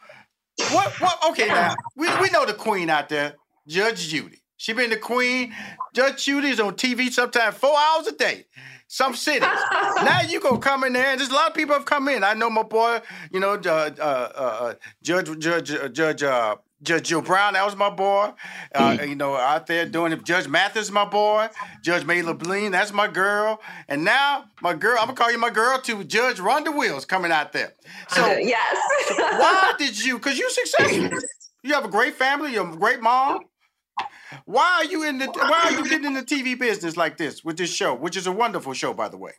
What 0.73 1.01
what 1.01 1.19
okay 1.31 1.49
now. 1.49 1.75
We 1.97 2.09
we 2.21 2.31
know 2.31 2.47
the 2.47 2.55
queen 2.55 2.89
out 2.89 3.09
there, 3.09 3.35
Judge 3.67 4.09
Judy. 4.09 4.43
She 4.57 4.73
been 4.73 4.91
the 4.91 4.97
queen. 4.97 5.55
Judge 5.95 6.25
Judy's 6.25 6.61
on 6.61 6.75
TV 6.75 7.11
sometimes 7.11 7.57
four 7.57 7.77
hours 7.77 8.07
a 8.07 8.13
day. 8.13 8.47
Some 8.89 9.15
cities. 9.15 9.43
now 10.03 10.23
you 10.23 10.41
gonna 10.41 10.59
come 10.59 10.85
in 10.85 10.93
there, 10.93 11.09
and 11.09 11.21
there's 11.21 11.31
a 11.31 11.35
lot 11.35 11.49
of 11.49 11.55
people 11.55 11.75
have 11.75 11.85
come 11.85 12.09
in. 12.09 12.25
I 12.25 12.35
know 12.35 12.49
my 12.49 12.63
boy, 12.63 13.01
you 13.33 13.41
know, 13.41 13.55
uh, 13.55 13.91
uh, 13.99 14.03
uh, 14.03 14.75
Judge 15.03 15.39
Judge 15.39 15.73
uh, 15.73 15.89
Judge 15.89 16.23
uh, 16.23 16.57
Judge 16.83 17.09
Joe 17.09 17.23
Brown, 17.23 17.55
that 17.55 17.65
was 17.65 17.75
my 17.75 17.89
boy. 17.89 18.33
Uh, 18.75 18.97
mm. 18.99 19.09
You 19.09 19.15
know, 19.15 19.35
out 19.35 19.67
there 19.67 19.87
doing 19.87 20.13
it. 20.13 20.25
Judge 20.25 20.47
Mathis, 20.47 20.91
my 20.91 21.05
boy. 21.07 21.49
Judge 21.83 22.05
Mablean, 22.05 22.71
that's 22.71 22.93
my 22.93 23.09
girl. 23.09 23.61
And 23.89 24.05
now 24.05 24.45
my 24.61 24.75
girl, 24.75 24.99
I'm 25.01 25.07
gonna 25.07 25.17
call 25.17 25.33
you 25.33 25.39
my 25.39 25.51
girl 25.51 25.79
too. 25.79 26.05
Judge 26.05 26.39
Rhonda 26.39 26.77
Wills 26.77 27.07
coming 27.07 27.33
out 27.33 27.53
there. 27.53 27.75
So 28.09 28.23
uh, 28.23 28.37
yes. 28.37 28.77
so 29.09 29.15
why 29.17 29.75
did 29.79 30.05
you? 30.05 30.19
Because 30.19 30.39
you're 30.39 30.51
successful. 30.51 31.19
You 31.63 31.75
have 31.75 31.85
a 31.85 31.89
great 31.89 32.15
family. 32.15 32.53
You're 32.53 32.71
a 32.71 32.77
great 32.77 33.01
mom. 33.01 33.41
Why 34.45 34.83
are 34.83 34.85
you 34.85 35.03
in 35.03 35.19
the? 35.19 35.27
Why 35.27 35.63
are 35.65 35.73
you 35.73 35.83
getting 35.89 36.07
in 36.07 36.15
the 36.15 36.23
TV 36.23 36.59
business 36.59 36.97
like 36.97 37.17
this 37.17 37.43
with 37.43 37.57
this 37.57 37.73
show, 37.73 37.95
which 37.95 38.17
is 38.17 38.27
a 38.27 38.33
wonderful 38.33 38.73
show, 38.75 38.93
by 38.93 39.09
the 39.09 39.17
way? 39.17 39.33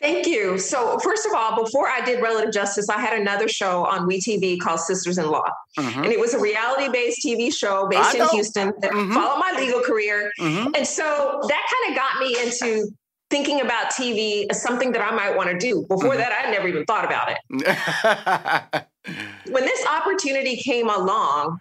Thank 0.00 0.28
you. 0.28 0.58
So, 0.58 0.98
first 1.00 1.26
of 1.26 1.32
all, 1.34 1.62
before 1.62 1.88
I 1.88 2.00
did 2.04 2.22
Relative 2.22 2.52
Justice, 2.52 2.88
I 2.88 3.00
had 3.00 3.18
another 3.18 3.48
show 3.48 3.84
on 3.84 4.08
WeTV 4.08 4.60
called 4.60 4.78
Sisters 4.78 5.18
in 5.18 5.28
Law. 5.28 5.44
Mm-hmm. 5.78 6.04
And 6.04 6.12
it 6.12 6.18
was 6.18 6.34
a 6.34 6.40
reality 6.40 6.88
based 6.90 7.24
TV 7.24 7.54
show 7.54 7.86
based 7.88 8.14
in 8.14 8.26
Houston 8.28 8.72
that 8.80 8.90
mm-hmm. 8.90 9.12
followed 9.12 9.38
my 9.38 9.54
legal 9.58 9.80
career. 9.80 10.32
Mm-hmm. 10.40 10.74
And 10.74 10.86
so 10.86 11.40
that 11.48 11.72
kind 11.72 11.92
of 11.92 11.96
got 11.96 12.20
me 12.20 12.36
into 12.42 12.88
thinking 13.30 13.60
about 13.60 13.92
TV 13.92 14.46
as 14.50 14.62
something 14.62 14.92
that 14.92 15.02
I 15.02 15.14
might 15.14 15.36
want 15.36 15.50
to 15.50 15.58
do. 15.58 15.82
Before 15.88 16.10
mm-hmm. 16.10 16.18
that, 16.18 16.44
I 16.44 16.50
never 16.50 16.68
even 16.68 16.84
thought 16.84 17.04
about 17.04 17.30
it. 17.30 18.86
when 19.52 19.64
this 19.64 19.86
opportunity 19.86 20.56
came 20.56 20.88
along, 20.88 21.58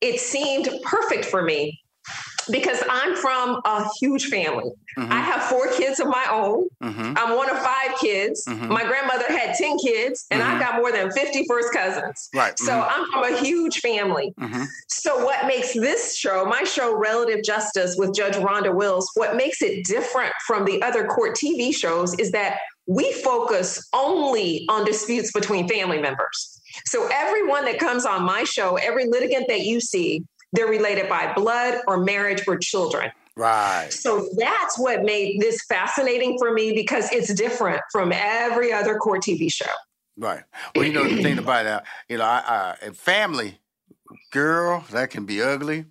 it 0.00 0.20
seemed 0.20 0.68
perfect 0.84 1.24
for 1.24 1.42
me 1.42 1.80
because 2.50 2.82
I'm 2.88 3.16
from 3.16 3.60
a 3.64 3.88
huge 4.00 4.26
family. 4.26 4.70
Mm-hmm. 4.98 5.12
I 5.12 5.20
have 5.20 5.42
four 5.44 5.68
kids 5.72 6.00
of 6.00 6.08
my 6.08 6.26
own. 6.30 6.68
Mm-hmm. 6.82 7.14
I'm 7.16 7.36
one 7.36 7.50
of 7.50 7.58
five 7.58 7.98
kids. 8.00 8.44
Mm-hmm. 8.48 8.72
My 8.72 8.84
grandmother 8.84 9.26
had 9.28 9.54
10 9.54 9.78
kids, 9.78 10.26
and 10.30 10.42
I've 10.42 10.60
mm-hmm. 10.60 10.60
got 10.60 10.76
more 10.76 10.92
than 10.92 11.10
50 11.12 11.44
first 11.48 11.72
cousins. 11.72 12.28
Right. 12.34 12.58
So 12.58 12.72
mm-hmm. 12.72 12.90
I'm 12.90 13.10
from 13.10 13.34
a 13.34 13.38
huge 13.38 13.78
family. 13.78 14.32
Mm-hmm. 14.40 14.64
So, 14.88 15.24
what 15.24 15.46
makes 15.46 15.74
this 15.74 16.16
show, 16.16 16.44
my 16.44 16.64
show, 16.64 16.96
Relative 16.96 17.44
Justice 17.44 17.96
with 17.96 18.14
Judge 18.14 18.34
Rhonda 18.34 18.74
Wills, 18.74 19.08
what 19.14 19.36
makes 19.36 19.62
it 19.62 19.84
different 19.86 20.32
from 20.46 20.64
the 20.64 20.82
other 20.82 21.06
court 21.06 21.36
TV 21.36 21.74
shows 21.74 22.14
is 22.18 22.32
that 22.32 22.58
we 22.86 23.12
focus 23.12 23.86
only 23.94 24.66
on 24.68 24.84
disputes 24.84 25.30
between 25.32 25.68
family 25.68 26.00
members. 26.00 26.60
So, 26.86 27.08
everyone 27.12 27.64
that 27.66 27.78
comes 27.78 28.04
on 28.04 28.22
my 28.24 28.44
show, 28.44 28.76
every 28.76 29.06
litigant 29.06 29.46
that 29.48 29.60
you 29.60 29.80
see, 29.80 30.24
they're 30.52 30.66
related 30.68 31.08
by 31.08 31.32
blood 31.34 31.80
or 31.86 31.98
marriage 31.98 32.44
or 32.46 32.56
children. 32.56 33.10
Right. 33.36 33.92
So 33.92 34.28
that's 34.36 34.78
what 34.78 35.04
made 35.04 35.40
this 35.40 35.64
fascinating 35.68 36.38
for 36.38 36.52
me 36.52 36.72
because 36.72 37.12
it's 37.12 37.32
different 37.32 37.80
from 37.92 38.12
every 38.12 38.72
other 38.72 38.96
core 38.96 39.18
TV 39.18 39.52
show. 39.52 39.70
Right. 40.16 40.42
Well, 40.74 40.84
you 40.84 40.92
know 40.92 41.08
the 41.08 41.22
thing 41.22 41.38
about 41.38 41.64
that, 41.64 41.86
you 42.08 42.18
know, 42.18 42.24
I, 42.24 42.76
I, 42.82 42.90
family, 42.90 43.60
girl, 44.32 44.84
that 44.90 45.10
can 45.10 45.24
be 45.24 45.40
ugly. 45.40 45.84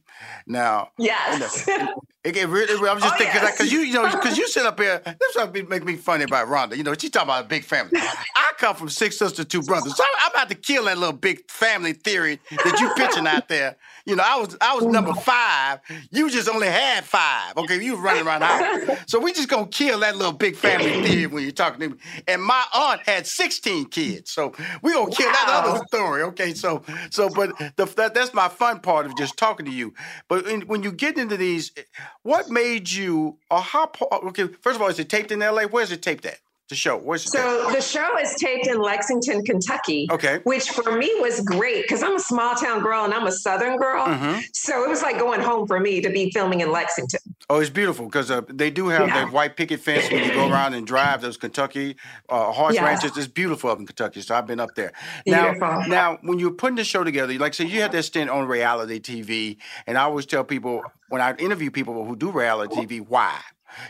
Now, 0.45 0.89
yes. 0.97 1.67
You 1.67 1.77
know, 1.77 2.01
it 2.27 2.33
get 2.33 2.49
really, 2.49 2.73
I'm 2.89 2.99
just 2.99 3.13
oh, 3.13 3.17
thinking 3.17 3.41
because 3.41 3.59
yes. 3.59 3.71
you, 3.71 3.79
you 3.79 3.93
know, 3.93 4.11
because 4.11 4.37
you 4.37 4.47
sit 4.47 4.65
up 4.65 4.79
here. 4.79 5.01
This 5.05 5.35
what 5.35 5.69
make 5.69 5.85
me 5.85 5.95
funny 5.95 6.25
about 6.25 6.47
Rhonda. 6.47 6.75
You 6.75 6.83
know, 6.83 6.93
she 6.93 7.09
talking 7.09 7.27
about 7.27 7.45
a 7.45 7.47
big 7.47 7.63
family. 7.63 7.93
I 7.95 8.51
come 8.57 8.75
from 8.75 8.89
six 8.89 9.17
sisters, 9.17 9.45
two 9.45 9.61
brothers, 9.61 9.95
so 9.95 10.03
I'm 10.03 10.31
about 10.31 10.49
to 10.49 10.55
kill 10.55 10.85
that 10.85 10.97
little 10.97 11.13
big 11.13 11.49
family 11.49 11.93
theory 11.93 12.39
that 12.51 12.77
you 12.79 12.93
pitching 12.95 13.27
out 13.27 13.47
there. 13.47 13.77
You 14.05 14.15
know, 14.15 14.23
I 14.25 14.39
was 14.39 14.57
I 14.61 14.73
was 14.73 14.85
number 14.85 15.13
five. 15.21 15.79
You 16.11 16.29
just 16.29 16.47
only 16.47 16.67
had 16.67 17.03
five. 17.03 17.57
Okay, 17.57 17.81
you 17.83 17.97
were 17.97 18.01
running 18.01 18.25
around 18.25 18.41
house. 18.41 18.99
So 19.07 19.19
we 19.19 19.33
just 19.33 19.49
gonna 19.49 19.67
kill 19.67 19.99
that 19.99 20.15
little 20.15 20.33
big 20.33 20.55
family 20.55 21.05
theory 21.05 21.27
when 21.27 21.43
you're 21.43 21.51
talking 21.51 21.81
to 21.81 21.89
me. 21.89 21.95
And 22.27 22.41
my 22.41 22.63
aunt 22.73 23.01
had 23.05 23.27
16 23.27 23.85
kids, 23.85 24.31
so 24.31 24.53
we 24.81 24.93
gonna 24.93 25.11
kill 25.11 25.27
wow. 25.27 25.33
that 25.33 25.65
other 25.65 25.85
story. 25.87 26.23
Okay, 26.23 26.53
so 26.53 26.83
so 27.09 27.29
but 27.29 27.57
the, 27.75 27.85
that, 27.97 28.13
that's 28.13 28.33
my 28.33 28.47
fun 28.47 28.79
part 28.79 29.05
of 29.05 29.15
just 29.17 29.37
talking 29.37 29.65
to 29.65 29.71
you. 29.71 29.93
But 30.27 30.47
in, 30.47 30.61
when 30.61 30.83
you 30.83 30.91
get 30.91 31.17
into 31.17 31.37
these, 31.37 31.71
eh, 31.77 31.83
what 32.23 32.49
made 32.49 32.91
you 32.91 33.37
or 33.51 33.61
how? 33.61 33.91
Okay, 34.11 34.47
first 34.61 34.75
of 34.75 34.81
all, 34.81 34.89
is 34.89 34.99
it 34.99 35.09
taped 35.09 35.31
in 35.31 35.41
L.A.? 35.41 35.67
Where's 35.67 35.91
it 35.91 36.01
taped 36.01 36.25
at? 36.25 36.39
The 36.69 36.75
show? 36.75 36.97
Where's 36.97 37.23
so 37.23 37.69
the 37.71 37.81
show 37.81 38.17
is 38.19 38.33
taped 38.35 38.67
in 38.67 38.81
Lexington, 38.81 39.43
Kentucky. 39.43 40.07
Okay. 40.11 40.39
Which 40.43 40.69
for 40.69 40.97
me 40.97 41.11
was 41.19 41.41
great 41.41 41.83
because 41.83 42.03
I'm 42.03 42.15
a 42.15 42.19
small 42.19 42.55
town 42.55 42.81
girl 42.81 43.05
and 43.05 43.13
I'm 43.13 43.27
a 43.27 43.31
Southern 43.31 43.77
girl. 43.77 44.05
Mm-hmm. 44.05 44.39
So 44.53 44.83
it 44.83 44.89
was 44.89 45.01
like 45.01 45.19
going 45.19 45.41
home 45.41 45.67
for 45.67 45.79
me 45.79 46.01
to 46.01 46.09
be 46.09 46.31
filming 46.31 46.61
in 46.61 46.71
Lexington. 46.71 47.19
Oh, 47.49 47.59
it's 47.59 47.69
beautiful 47.69 48.05
because 48.05 48.29
uh, 48.29 48.41
they 48.49 48.69
do 48.69 48.89
have 48.89 49.07
yeah. 49.07 49.25
the 49.25 49.31
white 49.31 49.55
picket 49.55 49.79
fence 49.79 50.11
when 50.11 50.23
you 50.23 50.33
go 50.33 50.49
around 50.49 50.73
and 50.73 50.85
drive 50.85 51.21
those 51.21 51.37
Kentucky 51.37 51.95
uh, 52.29 52.51
horse 52.51 52.75
yeah. 52.75 52.85
ranches. 52.85 53.15
It's 53.15 53.27
beautiful 53.27 53.69
up 53.69 53.79
in 53.79 53.85
Kentucky. 53.85 54.21
So 54.21 54.35
I've 54.35 54.47
been 54.47 54.59
up 54.59 54.75
there. 54.75 54.91
Now, 55.25 55.51
beautiful. 55.51 55.83
now 55.87 56.17
when 56.23 56.39
you're 56.39 56.51
putting 56.51 56.75
the 56.75 56.83
show 56.83 57.03
together, 57.03 57.33
like 57.37 57.53
say 57.53 57.65
you 57.65 57.81
had 57.81 57.91
that 57.93 58.03
stint 58.03 58.29
on 58.29 58.47
reality 58.47 58.99
TV, 58.99 59.57
and 59.85 59.97
I 59.97 60.03
always 60.03 60.25
tell 60.25 60.43
people 60.43 60.83
when 61.09 61.21
I 61.21 61.35
interview 61.35 61.71
people 61.71 62.05
who 62.05 62.15
do 62.15 62.31
reality 62.31 62.75
TV, 62.75 63.07
why? 63.07 63.39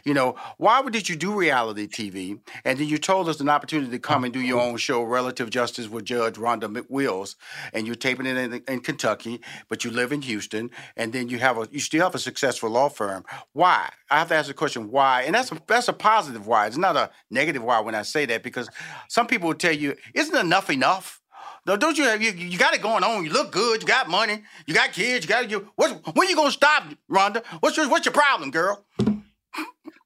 You 0.04 0.14
know, 0.14 0.36
why 0.58 0.82
did 0.90 1.10
you 1.10 1.16
do 1.16 1.34
reality 1.34 1.88
TV? 1.88 2.40
And 2.66 2.80
then 2.80 2.88
you 2.88 2.98
told 2.98 3.30
us 3.30 3.40
an 3.40 3.50
opportunity 3.50 3.92
to 3.92 4.00
come 4.00 4.24
and 4.24 4.34
do 4.34 4.40
your 4.40 4.60
uh-huh. 4.60 4.70
own 4.70 4.78
show, 4.78 5.04
Relative 5.04 5.50
Justice 5.50 5.88
with 5.88 6.06
Judge 6.06 6.36
Rhonda 6.36 6.86
Wills, 6.90 7.36
and 7.74 7.86
you're 7.86 7.96
taping 7.96 8.26
it 8.26 8.38
in, 8.38 8.54
in, 8.68 8.80
Kentucky, 8.80 9.42
but 9.70 9.84
you 9.84 9.92
live 9.92 10.12
in 10.12 10.22
Houston, 10.22 10.70
and 10.96 11.14
then 11.14 11.30
you 11.30 11.40
have 11.40 11.58
a 11.58 11.68
you 11.72 11.80
still 11.80 12.04
have 12.04 12.16
a 12.16 12.20
successful 12.20 12.70
law 12.70 12.90
firm. 12.90 13.24
Why? 13.54 13.90
I 14.10 14.20
have 14.20 14.30
to 14.30 14.36
ask 14.36 14.48
the 14.48 14.54
question 14.54 14.92
why, 14.92 15.24
and 15.24 15.36
that's 15.36 15.52
a 15.52 15.62
that's 15.68 15.88
a 15.88 15.94
positive 15.94 16.48
why. 16.48 16.68
It's 16.68 16.78
not 16.78 16.96
a 16.96 17.10
negative 17.30 17.64
why 17.64 17.80
when 17.80 17.96
I 17.96 18.04
say 18.04 18.26
that 18.26 18.44
because 18.44 18.70
some 19.10 19.28
people 19.28 19.48
will 19.50 19.56
tell 19.56 19.74
you, 19.74 19.96
isn't 20.14 20.36
enough 20.36 20.70
enough? 20.70 21.22
Don't 21.66 21.98
you 21.98 22.06
have 22.06 22.22
you, 22.22 22.32
you 22.32 22.58
got 22.58 22.74
it 22.74 22.82
going 22.82 23.04
on? 23.04 23.26
You 23.26 23.32
look 23.32 23.52
good. 23.52 23.82
You 23.82 23.88
got 23.88 24.10
money. 24.10 24.42
You 24.66 24.74
got 24.74 24.94
kids. 24.94 25.26
You 25.26 25.30
got 25.30 25.50
you. 25.50 25.70
What, 25.76 26.16
when 26.16 26.30
you 26.30 26.36
gonna 26.36 26.52
stop, 26.52 26.84
Rhonda? 27.12 27.46
What's 27.60 27.76
your 27.76 27.90
what's 27.90 28.06
your 28.06 28.14
problem, 28.14 28.52
girl? 28.52 28.86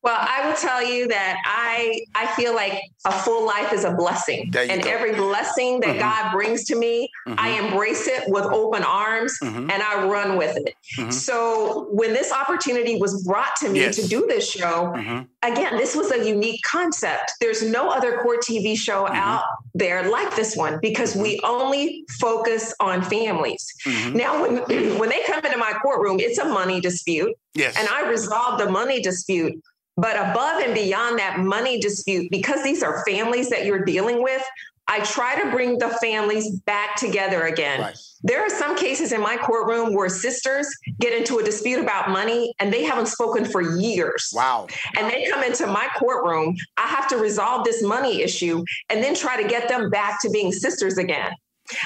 Well, 0.04 0.18
I 0.20 0.48
will 0.48 0.56
tell 0.56 0.84
you 0.84 1.08
that 1.10 1.38
I 1.46 2.02
I 2.16 2.28
feel 2.34 2.56
like 2.56 2.82
a 3.06 3.12
full 3.12 3.46
life 3.46 3.72
is 3.72 3.84
a 3.84 3.92
blessing, 3.94 4.52
and 4.56 4.84
go. 4.84 4.90
every 4.90 5.14
blessing 5.14 5.80
that 5.82 5.90
mm-hmm. 5.90 6.00
God 6.00 6.32
brings 6.32 6.64
to 6.66 6.76
me, 6.76 7.10
mm-hmm. 7.28 7.40
I 7.40 7.50
embrace 7.50 8.08
it 8.08 8.24
with 8.28 8.46
open 8.46 8.84
arms 8.84 9.38
mm-hmm. 9.44 9.70
and 9.70 9.84
I 9.84 10.08
run 10.08 10.38
with 10.38 10.58
it. 10.58 10.74
Mm-hmm. 10.98 11.12
So 11.12 11.88
when 11.92 12.14
this 12.14 12.32
opportunity 12.32 12.98
was 13.00 13.24
brought 13.24 13.56
to 13.58 13.70
me 13.70 13.82
yes. 13.82 13.96
to 13.98 14.08
do 14.08 14.26
this 14.28 14.50
show, 14.50 14.92
mm-hmm. 14.96 15.22
again, 15.44 15.78
this 15.78 15.96
was 15.96 16.12
a 16.12 16.28
unique 16.28 16.62
concept. 16.64 17.34
There's 17.40 17.62
no 17.64 17.90
other 17.90 18.18
court 18.20 18.40
TV 18.42 18.76
show 18.76 19.06
mm-hmm. 19.06 19.16
out 19.16 19.44
there 19.76 20.10
like 20.10 20.36
this 20.36 20.56
one 20.56 20.80
because 20.82 21.16
we 21.16 21.40
only 21.44 22.06
focus 22.20 22.74
on 22.80 23.04
families. 23.04 23.72
Now, 24.14 24.42
when 24.42 24.58
when 24.98 25.10
they 25.10 25.22
come 25.28 25.46
into 25.46 25.58
my 25.58 25.74
courtroom, 25.84 26.20
it's 26.20 26.40
a 26.40 26.46
money 26.46 26.82
dispute. 26.82 27.36
Yes. 27.54 27.78
And 27.78 27.88
I 27.90 28.10
resolve 28.10 28.60
the 28.60 28.70
money 28.70 29.02
dispute. 29.02 29.62
But 30.02 30.18
above 30.18 30.64
and 30.64 30.74
beyond 30.74 31.20
that 31.20 31.40
money 31.40 31.80
dispute, 31.80 32.32
because 32.32 32.64
these 32.64 32.82
are 32.82 33.06
families 33.06 33.50
that 33.50 33.66
you're 33.66 33.86
dealing 33.86 34.24
with, 34.24 34.44
I 34.88 35.02
try 35.02 35.40
to 35.40 35.52
bring 35.52 35.78
the 35.78 35.90
families 36.02 36.50
back 36.62 36.96
together 36.96 37.44
again. 37.44 37.82
Right. 37.82 37.98
There 38.24 38.42
are 38.42 38.50
some 38.50 38.76
cases 38.76 39.12
in 39.12 39.22
my 39.22 39.38
courtroom 39.38 39.94
where 39.94 40.10
sisters 40.10 40.68
get 41.00 41.14
into 41.14 41.38
a 41.38 41.44
dispute 41.44 41.80
about 41.80 42.10
money 42.10 42.54
and 42.60 42.74
they 42.74 42.84
haven't 42.84 43.08
spoken 43.08 43.46
for 43.46 43.62
years. 43.62 44.32
Wow. 44.34 44.68
And 44.98 45.08
they 45.08 45.30
come 45.30 45.44
into 45.44 45.68
my 45.68 45.88
courtroom. 45.98 46.56
I 46.78 46.88
have 46.88 47.08
to 47.10 47.18
resolve 47.18 47.64
this 47.64 47.84
money 47.84 48.24
issue 48.24 48.64
and 48.90 49.04
then 49.04 49.14
try 49.14 49.42
to 49.42 49.48
get 49.48 49.70
them 49.70 49.92
back 49.92 50.20
to 50.24 50.32
being 50.32 50.52
sisters 50.52 50.98
again. 50.98 51.32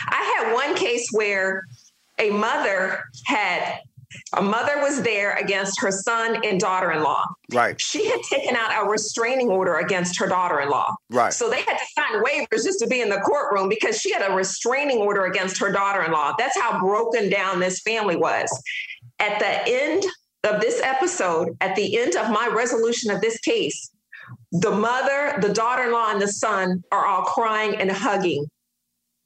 I 0.08 0.38
had 0.38 0.54
one 0.54 0.74
case 0.76 1.10
where 1.12 1.66
a 2.18 2.30
mother 2.30 3.04
had 3.26 3.82
A 4.34 4.42
mother 4.42 4.82
was 4.82 5.02
there 5.02 5.36
against 5.36 5.80
her 5.82 5.92
son 5.92 6.40
and 6.44 6.60
daughter 6.60 6.92
in 6.92 7.04
law. 7.04 7.24
Right. 7.52 7.80
She 7.80 8.06
had 8.10 8.22
taken 8.24 8.56
out 8.56 8.72
a 8.72 8.90
restraining 8.90 9.50
order 9.50 9.76
against 9.78 10.18
her 10.20 10.28
daughter 10.28 10.62
in 10.62 10.70
law. 10.70 10.96
Right. 11.10 11.34
So 11.34 11.50
they 11.50 11.62
had 11.62 11.78
to 11.78 11.86
sign 11.98 12.24
waivers 12.24 12.64
just 12.64 12.80
to 12.80 12.88
be 12.88 13.02
in 13.02 13.10
the 13.10 13.20
courtroom 13.20 13.70
because 13.70 14.00
she 14.00 14.12
had 14.12 14.30
a 14.30 14.34
restraining 14.34 14.98
order 14.98 15.26
against 15.26 15.60
her 15.60 15.72
daughter 15.72 16.04
in 16.04 16.12
law. 16.12 16.34
That's 16.38 16.60
how 16.60 16.80
broken 16.80 17.30
down 17.30 17.60
this 17.60 17.82
family 17.82 18.16
was. 18.16 18.50
At 19.20 19.40
the 19.40 19.72
end 19.72 20.06
of 20.44 20.62
this 20.62 20.82
episode, 20.82 21.56
at 21.62 21.76
the 21.76 21.98
end 21.98 22.16
of 22.16 22.30
my 22.30 22.48
resolution 22.48 23.12
of 23.12 23.22
this 23.22 23.40
case, 23.40 23.92
the 24.52 24.72
mother, 24.72 25.38
the 25.42 25.54
daughter 25.54 25.84
in 25.84 25.92
law, 25.92 26.12
and 26.12 26.22
the 26.22 26.28
son 26.28 26.84
are 26.92 27.06
all 27.06 27.24
crying 27.24 27.76
and 27.76 27.92
hugging 27.92 28.46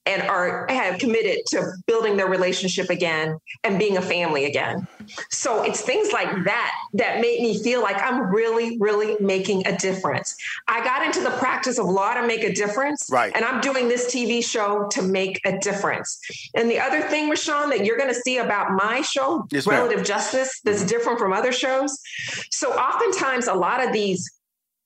and 0.10 0.24
are 0.24 0.65
have 0.69 1.00
committed 1.00 1.38
to 1.48 1.72
building 1.86 2.17
their 2.17 2.28
relationship 2.28 2.89
again 2.89 3.38
and 3.63 3.78
being 3.78 3.98
a 3.98 4.02
family 4.02 4.45
again. 4.45 4.88
So 5.30 5.63
it's 5.63 5.82
things 5.82 6.12
like 6.12 6.30
that 6.45 6.72
that 6.93 7.22
made 7.22 7.41
me 7.41 7.62
feel 7.62 7.82
like 7.82 8.02
I'm 8.02 8.34
really, 8.34 8.78
really 8.80 9.15
making 9.19 9.67
a 9.67 9.78
difference. 9.78 10.36
I 10.67 10.84
got 10.84 11.06
into 11.06 11.22
the 11.22 11.30
practice 11.38 11.78
of 11.78 11.86
law 11.86 12.15
to 12.15 12.26
make 12.26 12.43
a 12.43 12.52
difference. 12.52 13.08
Right. 13.12 13.32
And 13.36 13.45
I'm 13.45 13.62
doing 13.62 13.88
this 13.88 14.13
TV 14.13 14.43
show 14.43 14.88
to 14.91 15.02
make 15.04 15.39
a 15.45 15.58
difference. 15.60 16.19
And 16.56 16.69
the 16.69 16.80
other 16.80 17.02
thing, 17.02 17.30
Rushion, 17.30 17.69
that 17.69 17.86
you're 17.86 17.98
going 17.98 18.13
to 18.13 18.19
see 18.26 18.38
about 18.39 18.72
my 18.72 19.02
show, 19.02 19.45
Yes. 19.52 19.67
Relative 19.67 20.04
Justice, 20.04 20.60
that's 20.63 20.84
different 20.86 21.19
from 21.19 21.34
other 21.34 21.52
shows. 21.52 22.00
So 22.50 22.72
oftentimes, 22.74 23.48
a 23.48 23.54
lot 23.54 23.86
of 23.86 23.93
these 23.93 24.30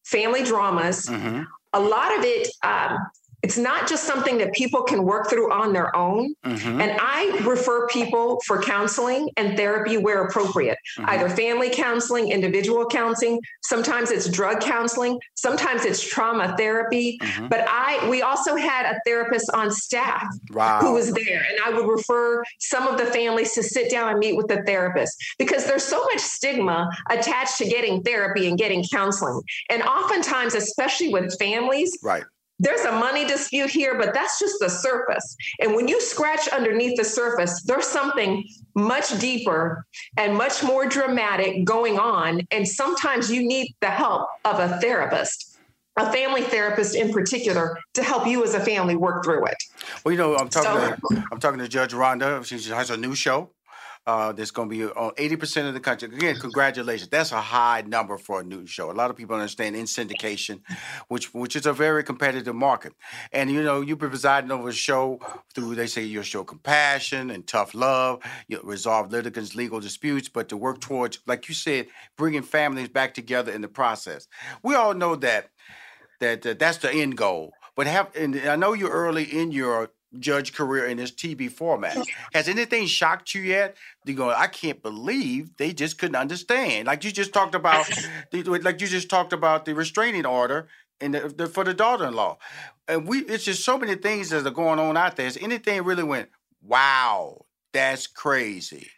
family 0.04 0.44
dramas, 0.44 1.06
Mm-hmm. 1.08 1.44
a 1.74 1.80
lot 1.80 2.18
of 2.18 2.26
it, 2.26 2.50
um, 2.64 2.98
it's 3.44 3.58
not 3.58 3.88
just 3.90 4.06
something 4.06 4.38
that 4.38 4.54
people 4.54 4.84
can 4.84 5.04
work 5.04 5.30
through 5.30 5.52
on 5.52 5.74
their 5.74 5.94
own. 5.96 6.34
Mm-hmm. 6.46 6.80
And 6.82 6.98
I 7.00 7.40
refer 7.46 7.88
people 7.88 8.40
for 8.46 8.62
counseling 8.62 9.30
and 9.38 9.58
therapy 9.58 9.98
where 9.98 10.24
appropriate, 10.24 10.78
Mm-hmm. 10.98 11.10
either 11.10 11.30
family 11.30 11.70
counseling, 11.70 12.30
individual 12.32 12.86
counseling. 12.86 13.40
Sometimes 13.64 14.12
it's 14.12 14.30
drug 14.30 14.62
counseling. 14.62 15.20
Sometimes 15.36 15.86
it's 15.86 16.02
trauma 16.08 16.56
therapy. 16.58 17.18
Mm-hmm. 17.22 17.48
But 17.48 17.66
I, 17.68 18.08
we 18.10 18.22
also 18.22 18.56
had 18.56 18.86
a 18.86 19.00
therapist 19.06 19.50
on 19.54 19.72
staff 19.72 20.24
Wow. 20.52 20.80
who 20.82 20.94
was 20.94 21.12
there, 21.14 21.46
and 21.50 21.60
I 21.66 21.70
would 21.78 21.88
refer 21.90 22.44
some 22.60 22.88
of 22.88 22.98
the 22.98 23.06
families 23.06 23.54
to 23.54 23.64
sit 23.64 23.90
down 23.90 24.10
and 24.10 24.20
meet 24.20 24.36
with 24.38 24.48
the 24.48 24.62
therapist 24.64 25.22
because 25.38 25.66
there's 25.66 25.84
so 25.84 26.02
much 26.06 26.20
stigma 26.20 26.90
attached 27.10 27.58
to 27.58 27.66
getting 27.66 28.04
therapy 28.04 28.48
and 28.48 28.58
getting 28.58 28.84
counseling. 28.92 29.42
And 29.70 29.82
oftentimes, 29.84 30.56
especially 30.56 31.10
with 31.10 31.38
families, 31.40 31.98
Right. 32.04 32.24
There's 32.60 32.82
a 32.82 32.92
money 32.92 33.26
dispute 33.26 33.70
here, 33.70 33.98
but 33.98 34.14
that's 34.14 34.40
just 34.40 34.56
the 34.60 34.70
surface. 34.70 35.36
And 35.60 35.76
when 35.76 35.88
you 35.88 36.00
scratch 36.02 36.48
underneath 36.50 36.98
the 36.98 37.04
surface, 37.04 37.64
there's 37.64 37.88
something 37.88 38.48
much 38.76 39.20
deeper 39.20 39.86
and 40.18 40.38
much 40.38 40.64
more 40.64 40.86
dramatic 40.86 41.66
going 41.66 42.00
on. 42.00 42.42
And 42.52 42.68
sometimes 42.68 43.32
you 43.32 43.46
need 43.46 43.76
the 43.82 43.90
help 43.90 44.28
of 44.46 44.60
a 44.60 44.80
therapist, 44.80 45.58
a 45.98 46.12
family 46.12 46.44
therapist 46.44 46.96
in 46.96 47.12
particular, 47.12 47.78
to 47.96 48.04
help 48.04 48.28
you 48.28 48.44
as 48.44 48.54
a 48.54 48.60
family 48.60 48.96
work 48.96 49.24
through 49.24 49.46
it. 49.46 49.58
Well, 50.04 50.12
you 50.12 50.18
know, 50.18 50.36
I'm 50.36 50.50
talking. 50.50 50.96
So- 51.02 51.16
to, 51.16 51.24
I'm 51.32 51.40
talking 51.40 51.60
to 51.60 51.68
Judge 51.68 51.94
Rhonda. 51.94 52.46
She 52.46 52.70
has 52.70 52.90
a 52.90 52.98
new 52.98 53.16
show. 53.16 53.50
Uh, 54.06 54.34
that's 54.34 54.52
going 54.52 54.70
to 54.70 54.76
be 54.76 54.84
on 54.84 55.12
80% 55.12 55.66
of 55.68 55.74
the 55.74 55.80
country. 55.80 56.10
Again, 56.10 56.36
congratulations. 56.36 57.10
That's 57.10 57.32
a 57.32 57.40
high 57.40 57.84
number 57.88 58.18
for 58.18 58.42
a 58.42 58.44
new 58.44 58.66
show. 58.66 58.92
A 58.92 58.94
lot 58.94 59.10
of 59.10 59.16
people 59.16 59.36
understand 59.36 59.78
in 59.78 59.86
syndication, 59.86 60.60
which 61.08 61.34
which 61.34 61.56
is 61.56 61.66
a 61.66 61.72
very 61.72 62.04
competitive 62.04 62.54
market. 62.54 62.94
And 63.32 63.50
you 63.50 63.64
know, 63.64 63.80
you've 63.80 64.00
been 64.00 64.10
presiding 64.10 64.52
over 64.52 64.70
a 64.70 64.74
show 64.74 65.20
through. 65.56 65.76
They 65.76 65.88
say 65.88 66.04
your 66.04 66.24
show 66.24 66.44
compassion 66.44 67.32
and 67.32 67.48
tough 67.48 67.74
love. 67.74 68.22
You 68.50 68.60
resolve 68.64 69.12
litigants' 69.12 69.56
legal 69.56 69.80
disputes, 69.80 70.28
but 70.28 70.50
to 70.50 70.58
work 70.58 70.82
towards, 70.82 71.20
like 71.26 71.48
you 71.48 71.56
said, 71.56 71.88
bringing 72.18 72.44
families 72.44 72.90
back 72.90 73.14
together 73.14 73.54
in 73.54 73.62
the 73.62 73.70
process. 73.70 74.28
We 74.64 74.76
all 74.76 74.94
know 74.94 75.16
that 75.16 75.50
that, 76.20 76.42
that 76.42 76.60
that's 76.60 76.80
the 76.80 76.92
end 76.92 77.18
goal. 77.18 77.54
But 77.76 77.88
have 77.88 78.16
and 78.16 78.36
I 78.36 78.56
know 78.56 78.74
you're 78.74 78.92
early 78.92 79.24
in 79.24 79.52
your 79.52 79.92
judge 80.20 80.54
career 80.54 80.86
in 80.86 80.98
this 80.98 81.12
TV 81.12 81.50
format. 81.52 81.98
Has 82.34 82.48
anything 82.48 82.86
shocked 82.88 83.34
you 83.34 83.42
yet? 83.42 83.76
You 84.06 84.14
go, 84.14 84.30
I 84.30 84.48
can't 84.48 84.82
believe 84.82 85.58
they 85.58 85.74
just 85.74 85.98
couldn't 85.98 86.16
understand. 86.16 86.88
Like 86.88 87.04
you 87.04 87.12
just 87.12 87.34
talked 87.34 87.56
about, 87.56 87.90
the- 88.32 88.44
like 88.44 88.82
you 88.82 88.88
just 88.88 89.10
talked 89.10 89.34
about 89.34 89.66
the 89.66 89.74
restraining 89.74 90.26
order 90.26 90.68
and 91.02 91.14
the, 91.14 91.30
the, 91.30 91.48
for 91.48 91.64
the 91.64 91.74
daughter-in-law. 91.74 92.38
And 92.88 93.08
we, 93.08 93.20
it's 93.20 93.46
just 93.46 93.64
so 93.64 93.78
many 93.78 93.96
things 93.96 94.30
that 94.30 94.46
are 94.46 94.52
going 94.52 94.80
on 94.80 94.98
out 94.98 95.16
there. 95.16 95.26
Has 95.26 95.38
anything 95.38 95.84
really 95.84 96.04
went? 96.04 96.30
Wow, 96.62 97.46
that's 97.74 98.08
crazy. 98.08 98.90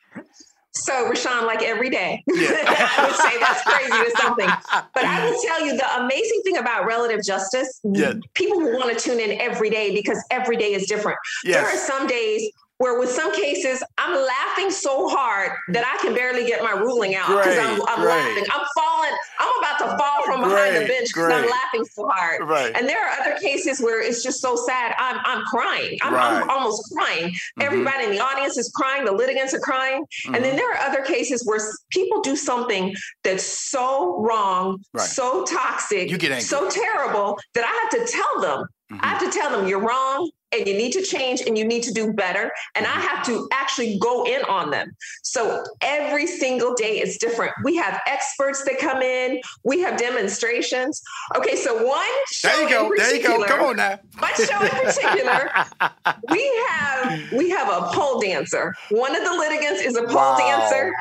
So, 0.78 1.08
Rushion, 1.08 1.46
like 1.46 1.64
every 1.64 1.90
day, 1.90 2.24
I 2.30 3.08
would 3.08 3.16
say 3.16 3.40
that's 3.40 3.64
crazy 3.64 3.92
or 3.94 4.10
something. 4.22 4.50
But 4.94 5.06
I 5.06 5.26
will 5.26 5.42
tell 5.48 5.66
you 5.66 5.76
the 5.78 6.00
amazing 6.04 6.42
thing 6.44 6.58
about 6.58 6.86
relative 6.86 7.24
justice, 7.24 7.80
Yeah. 7.84 8.14
people 8.34 8.60
will 8.60 8.78
want 8.78 8.96
to 8.98 9.00
tune 9.04 9.20
in 9.20 9.40
every 9.40 9.70
day 9.70 9.94
because 9.96 10.24
every 10.32 10.58
day 10.58 10.74
is 10.74 10.86
different. 10.88 11.18
There 11.44 11.66
are 11.66 11.78
some 11.78 12.08
days 12.08 12.52
where 12.78 13.00
with 13.00 13.10
some 13.10 13.34
cases 13.34 13.82
I'm 13.98 14.16
laughing 14.26 14.70
so 14.70 15.08
hard 15.10 15.52
that 15.70 15.86
I 15.86 16.02
can 16.04 16.14
barely 16.14 16.46
get 16.46 16.62
my 16.62 16.72
ruling 16.72 17.16
out 17.16 17.28
because 17.30 17.58
I'm, 17.58 17.82
I'm 17.88 18.04
laughing. 18.06 18.44
I'm 18.52 18.66
falling. 18.76 19.12
I'm 19.40 19.60
about 19.60 19.78
to 19.80 19.98
fall 19.98 20.24
from 20.26 20.42
behind 20.42 20.76
the 20.76 20.86
bench 20.86 21.08
because 21.08 21.32
I'm 21.32 21.50
laughing 21.50 21.86
so 21.86 22.08
hard. 22.08 22.42
Right. 22.48 22.76
And 22.76 22.88
there 22.88 23.02
are 23.08 23.12
other 23.22 23.38
cases 23.40 23.80
where 23.82 24.02
it's 24.02 24.22
just 24.24 24.42
so 24.42 24.56
sad. 24.56 24.94
I'm 24.98 25.20
I'm 25.24 25.44
crying. 25.46 25.98
I'm, 26.02 26.14
I'm 26.14 26.16
Right. 26.16 26.42
Mm-hmm. 26.42 26.50
almost 26.50 26.92
crying. 26.94 27.34
Everybody 27.62 28.06
in 28.06 28.12
the 28.12 28.20
audience 28.20 28.58
is 28.58 28.72
crying. 28.76 29.06
The 29.06 29.12
litigants 29.12 29.54
are 29.54 29.60
crying. 29.60 30.04
And 30.28 30.44
then 30.44 30.56
there 30.56 30.70
are 30.72 30.78
other 30.90 31.02
cases 31.04 31.46
where 31.46 31.60
people 31.92 32.22
do 32.22 32.36
something 32.36 32.94
that's 33.24 33.44
so 33.44 34.20
wrong, 34.22 34.84
Right. 34.94 35.06
so 35.08 35.46
toxic, 35.46 36.10
You 36.10 36.18
get 36.18 36.32
angry. 36.32 36.42
so 36.44 36.70
terrible 36.70 37.38
that 37.54 37.64
I 37.64 37.98
have 37.98 38.08
to 38.08 38.12
tell 38.12 38.42
them. 38.42 38.68
I 39.02 39.08
have 39.08 39.20
to 39.22 39.32
tell 39.32 39.50
them 39.52 39.68
you're 39.68 39.80
wrong 39.80 40.30
and 40.52 40.68
you 40.68 40.74
need 40.76 40.92
to 40.94 41.02
change 41.02 41.42
and 41.42 41.58
you 41.58 41.66
need 41.66 41.84
to 41.84 41.92
do 41.94 42.14
better. 42.14 42.52
And 42.76 42.86
I 42.86 43.00
have 43.00 43.26
to 43.26 43.48
actually 43.52 43.98
go 44.00 44.26
in 44.26 44.42
on 44.44 44.70
them. 44.72 44.96
So 45.24 45.64
every 45.82 46.28
single 46.28 46.74
day 46.76 47.00
is 47.02 47.18
different. 47.18 47.54
We 47.64 47.76
have 47.78 48.02
experts 48.08 48.64
that 48.66 48.80
come 48.80 49.02
in, 49.02 49.42
we 49.64 49.80
have 49.82 49.98
demonstrations. 49.98 51.02
Okay, 51.36 51.56
so 51.56 51.86
one 51.86 52.06
show 52.32 52.48
There 52.50 52.64
you 52.64 52.70
go. 52.70 52.92
There 52.96 53.16
you 53.16 53.24
go. 53.24 53.46
Come 53.46 53.62
on 53.62 53.76
now. 53.78 54.00
One 54.20 54.32
show 54.36 54.64
in 54.64 54.70
particular, 54.86 55.52
we 56.30 56.66
have 56.70 57.20
we 57.34 57.50
have 57.50 57.70
a 57.70 57.88
pole 57.94 58.20
dancer. 58.20 58.74
One 58.90 59.16
of 59.16 59.24
the 59.24 59.32
litigants 59.32 59.82
is 59.82 59.96
a 59.96 60.04
pole 60.04 60.16
Wow. 60.16 60.38
dancer. 60.38 60.94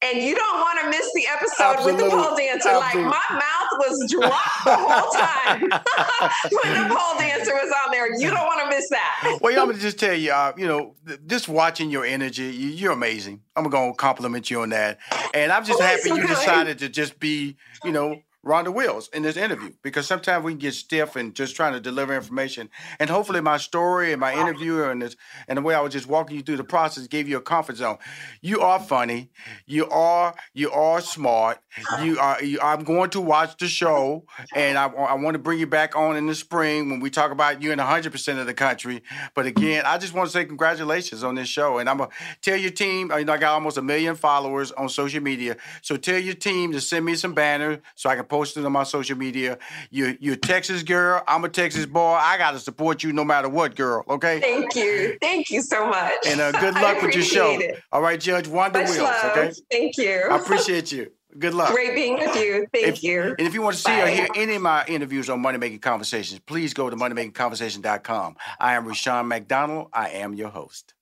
And 0.00 0.22
you 0.22 0.34
don't 0.36 0.60
want 0.60 0.78
to 0.80 0.90
miss 0.90 1.12
the 1.12 1.26
episode 1.26 1.84
with 1.84 1.98
the 1.98 2.08
pole 2.08 2.36
dancer. 2.36 2.68
absolute. 2.68 2.78
Like 2.78 2.94
my 2.94 3.34
mouth 3.34 3.78
was 3.78 4.10
dropped 4.10 4.64
the 4.64 4.76
whole 4.76 5.12
time 5.12 5.60
when 6.62 6.88
the 6.88 6.94
pole 6.94 7.18
dancer 7.18 7.52
was 7.54 7.72
on 7.84 7.90
there. 7.90 8.06
You 8.16 8.30
don't 8.30 8.46
want 8.46 8.60
to 8.70 8.76
miss 8.76 8.88
that. 8.90 9.38
Well, 9.40 9.58
I'm 9.60 9.66
gonna 9.68 9.78
just 9.80 9.98
tell 9.98 10.14
you, 10.14 10.30
uh, 10.30 10.52
you 10.56 10.68
know, 10.68 10.94
th- 11.06 11.18
just 11.26 11.48
watching 11.48 11.90
your 11.90 12.04
energy, 12.04 12.44
you, 12.44 12.68
you're 12.68 12.92
amazing. 12.92 13.40
I'm 13.56 13.64
gonna 13.68 13.92
compliment 13.94 14.50
you 14.50 14.60
on 14.62 14.68
that, 14.70 14.98
and 15.34 15.50
I'm 15.50 15.64
just 15.64 15.80
Oh, 15.80 15.84
happy 15.84 16.02
so 16.02 16.14
you 16.14 16.22
kind. 16.22 16.28
decided 16.36 16.78
to 16.78 16.88
just 16.88 17.18
be, 17.18 17.56
you 17.84 17.90
know, 17.90 18.20
Rhonda 18.48 18.72
Wills 18.72 19.08
in 19.12 19.22
this 19.22 19.36
interview 19.36 19.72
because 19.82 20.06
sometimes 20.06 20.42
we 20.42 20.52
can 20.52 20.58
get 20.58 20.74
stiff 20.74 21.16
and 21.16 21.34
just 21.34 21.54
trying 21.54 21.74
to 21.74 21.80
deliver 21.80 22.14
information, 22.14 22.70
and 22.98 23.10
hopefully 23.10 23.40
my 23.40 23.58
story 23.58 24.12
and 24.12 24.20
my 24.20 24.32
interview 24.34 24.82
and 24.84 25.02
this 25.02 25.16
and 25.46 25.58
the 25.58 25.62
way 25.62 25.74
I 25.74 25.80
was 25.80 25.92
just 25.92 26.06
walking 26.06 26.36
you 26.36 26.42
through 26.42 26.56
the 26.56 26.64
process 26.64 27.06
gave 27.06 27.28
you 27.28 27.36
a 27.36 27.42
comfort 27.42 27.76
zone. 27.76 27.98
You 28.40 28.60
are 28.60 28.80
funny, 28.80 29.30
you 29.66 29.88
are 29.90 30.34
you 30.54 30.70
are 30.70 31.00
smart. 31.00 31.58
You 32.02 32.18
are. 32.18 32.42
You, 32.42 32.58
I'm 32.60 32.84
going 32.84 33.10
to 33.10 33.20
watch 33.20 33.56
the 33.58 33.68
show, 33.68 34.24
and 34.54 34.78
I, 34.78 34.86
I 34.86 35.14
want 35.14 35.34
to 35.34 35.38
bring 35.38 35.58
you 35.58 35.66
back 35.66 35.96
on 35.96 36.16
in 36.16 36.26
the 36.26 36.34
spring 36.34 36.90
when 36.90 37.00
we 37.00 37.10
talk 37.10 37.30
about 37.30 37.62
you 37.62 37.72
in 37.72 37.78
100 37.78 38.10
percent 38.10 38.38
of 38.38 38.46
the 38.46 38.54
country. 38.54 39.02
But 39.34 39.46
again, 39.46 39.84
I 39.86 39.98
just 39.98 40.14
want 40.14 40.28
to 40.28 40.32
say 40.32 40.44
congratulations 40.44 41.22
on 41.22 41.34
this 41.34 41.48
show, 41.48 41.78
and 41.78 41.88
I'm 41.88 41.98
gonna 41.98 42.10
tell 42.42 42.56
your 42.56 42.70
team. 42.70 43.10
You 43.16 43.24
know, 43.24 43.32
I 43.32 43.38
got 43.38 43.52
almost 43.52 43.76
a 43.76 43.82
million 43.82 44.16
followers 44.16 44.72
on 44.72 44.88
social 44.88 45.22
media, 45.22 45.56
so 45.82 45.96
tell 45.96 46.18
your 46.18 46.34
team 46.34 46.72
to 46.72 46.80
send 46.80 47.04
me 47.04 47.14
some 47.14 47.34
banners 47.34 47.78
so 47.94 48.10
I 48.10 48.16
can 48.16 48.24
post 48.24 48.37
it 48.46 48.64
on 48.64 48.72
my 48.72 48.84
social 48.84 49.16
media. 49.16 49.58
You, 49.90 50.16
you're 50.20 50.34
a 50.34 50.36
Texas 50.36 50.82
girl. 50.82 51.22
I'm 51.26 51.44
a 51.44 51.48
Texas 51.48 51.86
boy. 51.86 52.00
I 52.20 52.38
got 52.38 52.52
to 52.52 52.58
support 52.60 53.02
you 53.02 53.12
no 53.12 53.24
matter 53.24 53.48
what, 53.48 53.74
girl. 53.74 54.04
Okay. 54.08 54.40
Thank 54.40 54.74
you. 54.74 55.16
Thank 55.20 55.50
you 55.50 55.62
so 55.62 55.86
much. 55.88 56.12
And 56.26 56.40
uh, 56.40 56.52
good 56.52 56.74
luck 56.82 57.02
with 57.02 57.14
your 57.14 57.24
show. 57.24 57.50
it. 57.58 57.80
All 57.92 58.00
right, 58.02 58.20
Judge 58.20 58.48
Wanda 58.48 58.80
Much 58.80 58.88
Wills. 58.90 59.00
love. 59.02 59.36
Okay. 59.36 59.52
Thank 59.70 59.96
you. 59.98 60.28
I 60.30 60.36
appreciate 60.38 60.92
you. 60.92 61.10
Good 61.38 61.52
luck. 61.54 61.70
Great 61.72 61.94
being 61.94 62.14
with 62.14 62.34
you. 62.36 62.66
Thank 62.72 62.86
If- 62.86 63.02
you. 63.02 63.34
And 63.38 63.46
if 63.46 63.52
you 63.54 63.60
want 63.62 63.76
to 63.76 63.82
see 63.82 64.00
or 64.00 64.06
hear 64.06 64.26
any 64.34 64.54
of 64.54 64.62
my 64.62 64.84
interviews 64.86 65.28
on 65.28 65.40
Money 65.40 65.58
Making 65.58 65.78
Conversations, 65.80 66.40
please 66.40 66.72
go 66.72 66.88
to 66.88 66.96
moneymakingconversation.com. 66.96 68.36
I 68.58 68.74
am 68.74 68.86
Rushion 68.86 69.28
McDonald. 69.28 69.88
I 69.92 70.08
am 70.10 70.34
your 70.34 70.48
host. 70.48 70.94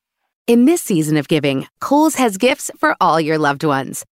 In 0.46 0.64
this 0.64 0.82
season 0.82 1.16
of 1.16 1.26
giving, 1.28 1.66
Kohl's 1.80 2.16
has 2.16 2.36
gifts 2.38 2.70
for 2.78 2.96
all 3.00 3.20
your 3.20 3.38
loved 3.38 3.64
ones. 3.64 4.04